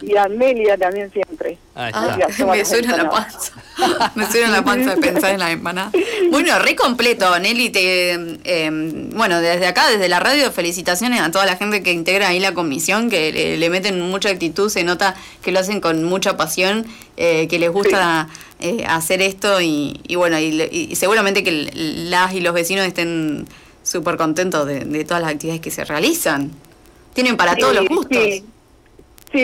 Y 0.00 0.16
Amelia 0.16 0.76
también 0.76 1.12
siempre. 1.12 1.58
Ah, 1.76 2.16
me 2.46 2.64
suena 2.64 2.96
la 2.96 3.10
panza. 3.10 3.52
me 4.14 4.30
suena 4.30 4.48
la 4.48 4.64
panza 4.64 4.94
de 4.94 5.00
pensar 5.00 5.32
en 5.32 5.40
la 5.40 5.50
empanada. 5.50 5.90
Bueno, 6.30 6.58
re 6.58 6.74
completo, 6.74 7.38
Nelly. 7.38 7.70
Te, 7.70 8.12
em, 8.12 9.10
bueno, 9.10 9.40
desde 9.40 9.66
acá, 9.66 9.88
desde 9.88 10.08
la 10.08 10.20
radio, 10.20 10.50
felicitaciones 10.52 11.20
a 11.20 11.30
toda 11.30 11.46
la 11.46 11.56
gente 11.56 11.82
que 11.82 11.92
integra 11.92 12.28
ahí 12.28 12.40
la 12.40 12.54
comisión, 12.54 13.10
que 13.10 13.56
le, 13.56 13.70
meten 13.70 14.00
mucha 14.00 14.30
actitud, 14.30 14.68
se 14.70 14.84
nota 14.84 15.14
que 15.42 15.52
lo 15.52 15.60
hacen 15.60 15.80
con 15.80 16.04
mucha 16.04 16.36
pasión, 16.36 16.86
eh, 17.16 17.46
que 17.48 17.58
les 17.58 17.70
gusta 17.70 18.28
eh, 18.60 18.84
hacer 18.88 19.22
esto 19.22 19.60
y, 19.60 20.00
bueno, 20.16 20.38
y, 20.38 20.94
seguramente 20.96 21.44
que 21.44 21.70
las 21.74 22.34
y 22.34 22.40
los 22.40 22.54
vecinos 22.54 22.86
estén 22.86 23.46
súper 23.82 24.16
contentos 24.16 24.66
de, 24.66 25.04
todas 25.04 25.22
las 25.22 25.32
actividades 25.32 25.60
que 25.60 25.70
se 25.70 25.84
realizan. 25.84 26.50
Tienen 27.14 27.36
para 27.36 27.56
todos 27.56 27.74
los 27.74 27.88
gustos. 27.88 28.18
Sí, 28.22 28.44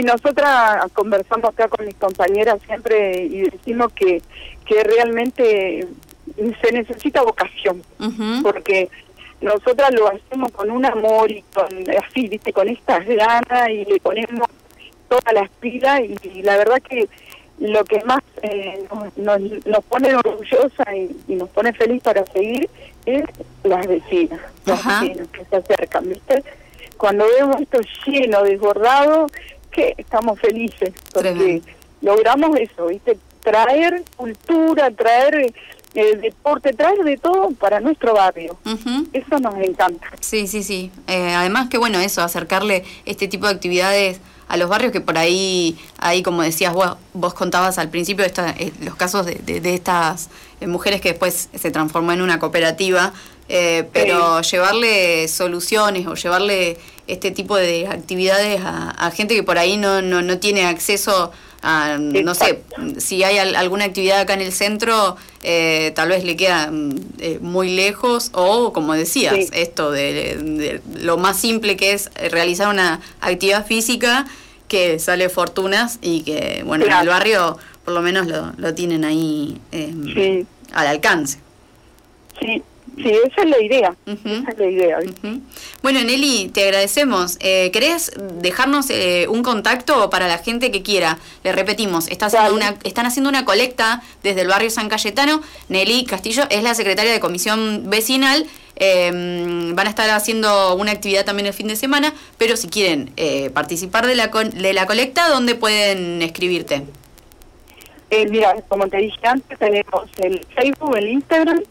nosotras 0.02 0.90
conversamos 0.92 1.50
acá 1.50 1.68
con 1.68 1.84
mis 1.84 1.94
compañeras 1.96 2.60
siempre 2.66 3.24
y 3.24 3.42
decimos 3.42 3.92
que, 3.92 4.22
que 4.64 4.82
realmente 4.82 5.86
se 6.36 6.72
necesita 6.72 7.22
vocación, 7.22 7.82
porque 8.42 8.88
nosotras 9.40 9.92
lo 9.92 10.08
hacemos 10.08 10.50
con 10.52 10.70
un 10.70 10.84
amor 10.86 11.30
y 11.30 11.42
con 11.54 11.66
así, 11.90 12.28
viste, 12.28 12.52
con 12.52 12.68
estas 12.68 13.06
ganas 13.06 13.68
y 13.68 13.84
le 13.84 14.00
ponemos 14.00 14.48
todas 15.08 15.34
las 15.34 15.50
pilas 15.60 16.00
y, 16.00 16.42
la 16.42 16.56
verdad 16.56 16.80
que 16.82 17.08
lo 17.58 17.84
que 17.84 18.02
más 18.04 18.20
eh, 18.42 18.84
nos, 19.16 19.40
nos, 19.66 19.84
pone 19.84 20.14
orgullosa 20.14 20.84
y, 20.96 21.34
nos 21.34 21.48
pone 21.50 21.72
feliz 21.72 22.02
para 22.02 22.24
seguir 22.26 22.68
es 23.06 23.24
las 23.62 23.86
vecinas, 23.86 24.40
los 24.66 24.84
vecinos 24.84 25.28
que 25.28 25.44
se 25.44 25.56
acercan, 25.56 26.08
¿viste? 26.08 26.42
Cuando 26.96 27.26
vemos 27.38 27.60
esto 27.60 27.80
lleno, 28.06 28.42
desbordado, 28.42 29.26
que 29.74 29.94
estamos 29.98 30.38
felices 30.40 30.92
porque 31.12 31.60
logramos 32.00 32.56
eso, 32.58 32.86
¿viste? 32.86 33.18
Traer 33.42 34.02
cultura, 34.16 34.90
traer 34.90 35.52
eh, 35.94 36.16
deporte, 36.16 36.72
traer 36.72 36.98
de 37.04 37.16
todo 37.18 37.50
para 37.50 37.80
nuestro 37.80 38.14
barrio. 38.14 38.56
Eso 39.12 39.38
nos 39.38 39.56
encanta. 39.56 40.06
Sí, 40.20 40.46
sí, 40.46 40.62
sí. 40.62 40.90
Eh, 41.08 41.34
además 41.34 41.68
que 41.68 41.78
bueno, 41.78 41.98
eso, 41.98 42.22
acercarle 42.22 42.84
este 43.04 43.28
tipo 43.28 43.46
de 43.46 43.52
actividades 43.52 44.20
a 44.48 44.56
los 44.56 44.68
barrios 44.68 44.92
que 44.92 45.00
por 45.00 45.18
ahí, 45.18 45.78
ahí 45.98 46.22
como 46.22 46.42
decías 46.42 46.72
vos, 46.72 46.96
vos 47.12 47.34
contabas 47.34 47.78
al 47.78 47.90
principio 47.90 48.24
esta, 48.24 48.50
eh, 48.50 48.72
los 48.80 48.94
casos 48.94 49.26
de, 49.26 49.36
de, 49.60 49.74
estas 49.74 50.30
mujeres 50.66 51.00
que 51.00 51.10
después 51.10 51.48
se 51.54 51.70
transformó 51.70 52.12
en 52.12 52.22
una 52.22 52.38
cooperativa, 52.38 53.12
eh, 53.48 53.84
pero 53.92 54.40
llevarle 54.40 55.28
soluciones 55.28 56.06
o 56.06 56.14
llevarle 56.14 56.78
este 57.06 57.30
tipo 57.30 57.56
de 57.56 57.86
actividades 57.86 58.60
a, 58.64 59.10
gente 59.10 59.34
que 59.34 59.42
por 59.42 59.58
ahí 59.58 59.76
no, 59.76 60.00
no, 60.00 60.22
no 60.22 60.38
tiene 60.38 60.64
acceso 60.64 61.30
a, 61.62 61.96
no 61.98 62.34
sé, 62.34 62.62
si 62.98 63.24
hay 63.24 63.38
alguna 63.38 63.86
actividad 63.86 64.20
acá 64.20 64.34
en 64.34 64.42
el 64.42 64.52
centro, 64.52 65.16
eh, 65.42 65.92
tal 65.94 66.10
vez 66.10 66.24
le 66.24 66.36
queda 66.36 66.70
mm, 66.70 66.96
eh, 67.18 67.38
muy 67.40 67.74
lejos 67.74 68.30
o, 68.32 68.72
como 68.72 68.92
decías, 68.92 69.34
esto 69.52 69.90
de, 69.90 70.82
lo 70.96 71.16
más 71.16 71.38
simple 71.38 71.76
que 71.76 71.92
es 71.92 72.10
realizar 72.30 72.68
una 72.68 73.00
actividad 73.20 73.66
física 73.66 74.26
que 74.68 74.98
sale 74.98 75.28
fortunas 75.28 75.98
y 76.02 76.22
que, 76.22 76.62
bueno, 76.66 76.84
en 76.84 76.92
el 76.92 77.08
barrio 77.08 77.58
por 77.84 77.94
lo 77.94 78.02
menos 78.02 78.26
lo, 78.26 78.52
lo 78.56 78.74
tienen 78.74 79.04
ahí 79.04 79.60
em, 79.72 80.46
al 80.72 80.86
alcance. 80.86 81.38
Sí, 82.40 82.62
Sí, 82.96 83.08
esa 83.08 83.42
es 83.42 83.50
la 83.50 83.60
idea. 83.60 83.96
Esa 84.06 84.50
es 84.50 84.58
la 84.58 84.66
idea. 84.66 84.98
Bueno, 85.82 86.02
Nelly, 86.02 86.50
te 86.52 86.64
agradecemos. 86.64 87.36
Eh, 87.40 87.70
¿Querés 87.72 88.12
dejarnos 88.40 88.90
eh, 88.90 89.26
un 89.28 89.42
contacto 89.42 90.10
para 90.10 90.28
la 90.28 90.38
gente 90.38 90.70
que 90.70 90.82
quiera? 90.82 91.18
Le 91.42 91.52
repetimos, 91.52 92.08
está 92.08 92.26
haciendo 92.26 92.54
una, 92.54 92.76
están 92.84 93.06
haciendo 93.06 93.28
una 93.30 93.44
colecta 93.44 94.02
desde 94.22 94.42
el 94.42 94.48
barrio 94.48 94.70
San 94.70 94.88
Cayetano. 94.88 95.42
Nelly 95.68 96.04
Castillo 96.04 96.44
es 96.50 96.62
la 96.62 96.74
secretaria 96.74 97.12
de 97.12 97.20
comisión 97.20 97.90
vecinal. 97.90 98.46
Em, 98.76 99.74
van 99.76 99.86
a 99.86 99.90
estar 99.90 100.10
haciendo 100.10 100.74
una 100.74 100.90
actividad 100.92 101.24
también 101.24 101.46
el 101.46 101.52
fin 101.52 101.68
de 101.68 101.76
semana, 101.76 102.12
pero 102.38 102.56
si 102.56 102.68
quieren 102.68 103.12
eh, 103.16 103.50
participar 103.50 104.06
de 104.06 104.16
la, 104.16 104.28
de 104.28 104.72
la 104.72 104.86
colecta, 104.86 105.28
¿dónde 105.28 105.54
pueden 105.54 106.22
escribirte? 106.22 106.82
Eh, 108.14 108.28
mira, 108.30 108.54
como 108.68 108.86
te 108.86 108.98
dije 108.98 109.26
antes, 109.26 109.58
tenemos 109.58 110.08
el 110.18 110.46
Facebook, 110.54 110.96
el 110.96 111.08
Instagram, 111.08 111.64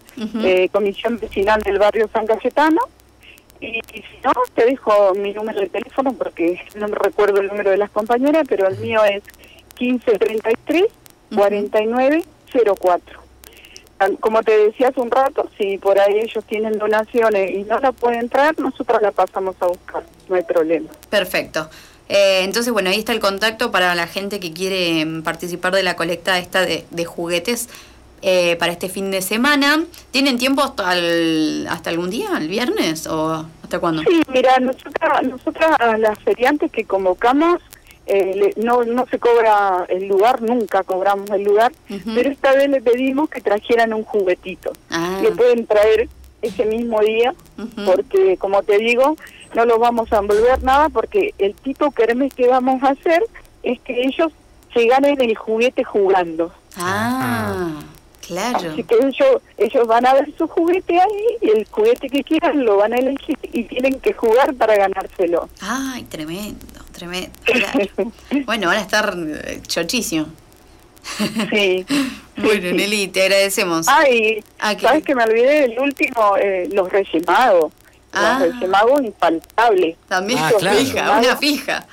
eh, 0.44 0.68
Comisión 0.74 1.18
Vecinal 1.18 1.62
del 1.62 1.80
Barrio 1.80 2.10
San 2.12 2.28
Cayetano. 2.28 2.82
Y, 3.62 3.80
si 3.94 4.04
no, 4.26 4.34
te 4.54 4.66
dejo 4.66 5.14
mi 5.16 5.32
número 5.32 5.62
de 5.62 5.70
teléfono 5.70 6.12
porque 6.14 6.60
no 6.76 6.90
me 6.90 6.96
recuerdo 6.96 7.40
el 7.40 7.48
número 7.48 7.72
de 7.72 7.78
las 7.78 7.92
compañeras, 7.92 8.46
pero 8.50 8.68
el 8.68 8.78
mío 8.80 9.06
es 9.06 9.24
1533 9.80 10.84
4904. 11.34 13.20
Como 14.20 14.44
te 14.44 14.58
decía 14.66 14.90
hace 14.90 15.00
un 15.00 15.12
rato, 15.12 15.50
si 15.58 15.78
por 15.78 15.98
ahí 15.98 16.20
ellos 16.20 16.44
tienen 16.44 16.78
donaciones 16.78 17.52
y 17.52 17.64
no 17.64 17.80
la 17.80 17.94
pueden 17.94 18.28
traer, 18.28 18.60
nosotros 18.60 19.02
la 19.02 19.12
pasamos 19.12 19.56
a 19.62 19.68
buscar, 19.68 20.04
no 20.28 20.36
hay 20.36 20.44
problema. 20.44 20.90
Perfecto. 21.10 21.70
Eh, 22.14 22.44
entonces, 22.44 22.72
bueno, 22.72 22.92
ahí 22.92 23.00
está 23.00 23.12
el 23.12 23.20
contacto 23.20 23.72
para 23.72 23.96
la 23.96 24.06
gente 24.06 24.40
que 24.40 24.54
quiere 24.54 25.04
mm, 25.04 25.24
participar 25.24 25.74
de 25.74 25.82
la 25.82 25.96
colecta 25.96 26.38
esta 26.38 26.62
de, 26.62 27.06
juguetes 27.06 27.70
eh, 28.22 28.56
para 28.58 28.72
este 28.72 28.88
fin 28.88 29.10
de 29.10 29.24
semana. 29.24 29.84
¿Tienen 30.12 30.38
tiempo 30.38 30.62
hasta, 30.62 30.92
hasta 31.72 31.90
algún 31.90 32.12
día, 32.12 32.30
el 32.38 32.48
viernes 32.48 33.08
o 33.08 33.48
hasta 33.64 33.80
cuándo? 33.80 34.04
Sí, 34.04 34.22
mira, 34.28 34.60
nosotras, 34.60 35.24
nosotras 35.24 35.72
las 35.98 36.20
feriantes 36.20 36.72
que 36.72 36.86
convocamos, 36.86 37.62
eh, 38.06 38.54
no, 38.58 38.84
no 38.84 39.08
se 39.08 39.18
cobra 39.18 39.86
el 39.90 40.08
lugar, 40.08 40.44
nunca 40.44 40.84
cobramos 40.84 41.32
el 41.32 41.42
lugar, 41.44 41.72
pero 42.14 42.30
esta 42.30 42.54
vez 42.54 42.70
le 42.70 42.80
pedimos 42.80 43.28
que 43.28 43.42
trajeran 43.42 43.92
un 43.92 44.04
juguetito. 44.04 44.72
Ah. 44.92 45.18
Que 45.20 45.32
pueden 45.32 45.66
traer 45.66 46.10
ese 46.44 46.66
mismo 46.66 47.00
día, 47.00 47.34
porque 47.86 48.38
como 48.38 48.62
te 48.62 48.78
digo, 48.78 49.16
no 49.56 49.66
lo 49.66 49.80
vamos 49.80 50.12
a 50.12 50.18
envolver 50.18 50.64
nada, 50.64 50.90
porque 50.90 51.34
el 51.38 51.54
tipo 51.56 51.92
kermés 51.92 52.34
que 52.34 52.48
vamos 52.48 52.82
a 52.84 52.90
hacer 52.90 53.24
es 53.64 53.80
que 53.82 54.02
ellos 54.04 54.32
se 54.74 54.86
ganen 54.88 55.22
el 55.22 55.36
juguete 55.36 55.84
jugando. 55.84 56.52
Ah, 56.78 57.80
claro. 58.26 58.72
Así 58.72 58.84
que 58.84 58.96
ellos, 58.96 59.42
ellos 59.58 59.88
van 59.88 60.06
a 60.06 60.14
ver 60.14 60.34
su 60.38 60.48
juguete 60.48 61.00
ahí 61.00 61.26
y 61.42 61.50
el 61.50 61.68
juguete 61.70 62.10
que 62.10 62.24
quieran 62.24 62.66
lo 62.66 62.78
van 62.78 62.94
a 62.94 62.98
elegir 62.98 63.38
y 63.52 63.64
tienen 63.64 64.00
que 64.00 64.14
jugar 64.14 64.54
para 64.56 64.76
ganárselo. 64.76 65.50
Ay, 65.62 66.04
tremendo, 66.04 66.66
tremendo. 66.92 67.32
bueno, 68.46 68.68
van 68.68 68.78
a 68.78 68.82
estar 68.82 69.16
eh, 69.16 69.62
chochísimo. 69.68 70.28
Sí. 71.52 71.86
bueno, 72.38 72.72
Nelly, 72.72 73.10
te 73.10 73.24
agradecemos. 73.24 73.88
Ay, 73.88 74.44
¿sabes 74.82 75.04
que 75.04 75.14
me 75.14 75.24
olvidé 75.24 75.66
el 75.66 75.80
último? 75.80 76.38
Eh, 76.38 76.70
los 76.72 76.92
Reyes 76.92 77.28
Magos. 77.28 77.72
Ah. 78.14 78.40
Los 78.40 78.54
Reyes 78.54 78.70
Magos 78.70 79.02
infaltables. 79.02 79.98
También 80.08 80.40
ah, 80.40 80.52
fija, 80.60 81.20
una 81.20 81.38
fija. 81.38 81.88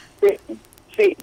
Sí, 0.97 1.17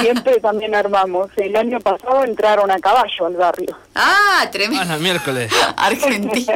siempre 0.00 0.40
también 0.40 0.74
armamos. 0.74 1.30
El 1.36 1.56
año 1.56 1.80
pasado 1.80 2.24
entraron 2.24 2.70
a 2.70 2.78
caballo 2.78 3.26
al 3.26 3.36
barrio. 3.36 3.78
Ah, 3.94 4.46
tremendo. 4.50 4.84
Ah, 4.92 4.96
el 4.96 5.00
miércoles. 5.00 5.50
Argentino, 5.76 6.52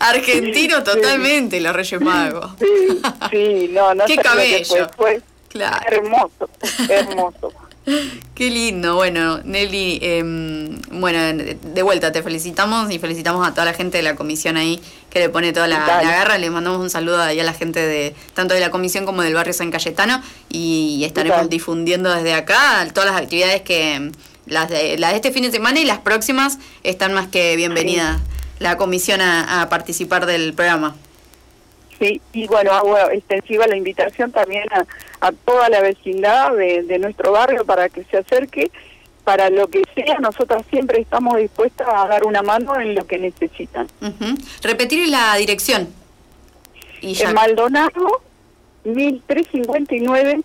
argentino 0.00 0.82
totalmente, 0.82 1.60
los 1.60 1.74
Reyes 1.74 2.00
Magos. 2.00 2.52
Sí, 2.58 3.00
sí, 3.30 3.68
no, 3.72 3.94
no 3.94 4.06
Qué 4.06 4.16
cabello. 4.16 4.88
Fue, 4.96 5.20
claro. 5.48 5.86
hermoso, 5.88 6.50
hermoso. 6.88 7.52
Qué 8.34 8.50
lindo, 8.50 8.96
bueno, 8.96 9.38
Nelly, 9.44 10.00
em, 10.02 10.80
bueno, 10.90 11.20
de 11.62 11.82
vuelta 11.82 12.10
te 12.10 12.22
felicitamos 12.22 12.90
y 12.90 12.98
felicitamos 12.98 13.46
a 13.46 13.52
toda 13.52 13.66
la 13.66 13.74
gente 13.74 13.98
de 13.98 14.02
la 14.02 14.16
comisión 14.16 14.56
ahí 14.56 14.80
que 15.16 15.20
le 15.20 15.28
pone 15.30 15.54
toda 15.54 15.66
la, 15.66 15.78
garra. 15.78 16.36
Le 16.36 16.50
mandamos 16.50 16.78
un 16.78 16.90
saludo 16.90 17.22
ahí 17.22 17.40
a 17.40 17.44
la 17.44 17.54
gente 17.54 17.80
de 17.80 18.14
tanto 18.34 18.52
de 18.52 18.60
la 18.60 18.70
comisión 18.70 19.06
como 19.06 19.22
del 19.22 19.32
barrio 19.32 19.54
San 19.54 19.70
Cayetano 19.70 20.22
y 20.50 21.02
estaremos 21.04 21.48
difundiendo 21.48 22.12
desde 22.14 22.34
acá 22.34 22.86
todas 22.92 23.10
las 23.10 23.22
actividades 23.22 23.62
que 23.62 24.10
las 24.44 24.68
de, 24.68 24.98
las 24.98 25.12
de 25.12 25.16
este 25.16 25.32
fin 25.32 25.42
de 25.42 25.50
semana 25.50 25.80
y 25.80 25.86
las 25.86 26.00
próximas 26.00 26.58
están 26.82 27.14
más 27.14 27.28
que 27.28 27.56
bienvenidas 27.56 28.20
la 28.58 28.76
comisión 28.76 29.22
a 29.22 29.66
participar 29.70 30.26
del 30.26 30.52
programa. 30.52 30.96
Sí, 31.98 32.20
y 32.32 32.46
bueno, 32.46 32.72
hago 32.72 32.98
extensiva 33.10 33.66
la 33.66 33.76
invitación 33.76 34.30
también 34.30 34.64
a, 34.70 35.32
toda 35.44 35.68
la 35.68 35.80
vecindad 35.80 36.52
de, 36.54 36.98
nuestro 36.98 37.32
barrio 37.32 37.64
para 37.64 37.88
que 37.88 38.04
se 38.04 38.18
acerque 38.18 38.70
para 39.26 39.50
lo 39.50 39.66
que 39.66 39.82
sea, 39.92 40.20
nosotras 40.20 40.62
siempre 40.70 41.00
estamos 41.00 41.36
dispuestas 41.36 41.88
a 41.88 42.06
dar 42.06 42.22
una 42.22 42.42
mano 42.42 42.78
en 42.78 42.94
lo 42.94 43.08
que 43.08 43.18
necesitan. 43.18 43.88
Repetir 44.62 45.08
la 45.08 45.34
dirección. 45.34 45.88
Y 47.00 47.20
En 47.20 47.34
Maldonado, 47.34 48.22
1359, 48.84 50.42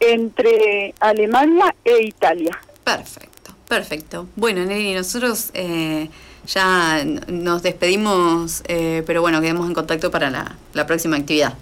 entre 0.00 0.94
Alemania 1.00 1.74
e 1.82 2.02
Italia. 2.04 2.50
Perfecto, 2.84 3.52
perfecto. 3.66 4.28
Bueno, 4.36 4.62
Nelly, 4.64 4.94
nosotros... 4.94 5.50
Eh, 5.54 6.10
ya 6.46 7.04
nos 7.26 7.62
despedimos, 7.62 8.62
eh, 8.68 9.02
pero 9.06 9.20
bueno, 9.20 9.42
quedemos 9.42 9.66
en 9.66 9.74
contacto 9.74 10.10
para 10.10 10.30
la, 10.30 10.56
la 10.72 10.86
próxima 10.86 11.18
actividad. 11.18 11.52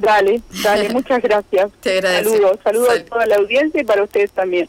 Dale, 0.00 0.42
dale, 0.64 0.88
muchas 0.92 1.22
gracias. 1.22 1.70
Te 1.80 1.98
agradezco. 1.98 2.34
Saludos, 2.34 2.58
saludos 2.64 2.88
a 2.90 3.04
toda 3.04 3.26
la 3.26 3.36
audiencia 3.36 3.80
y 3.80 3.84
para 3.84 4.02
ustedes 4.02 4.32
también. 4.32 4.68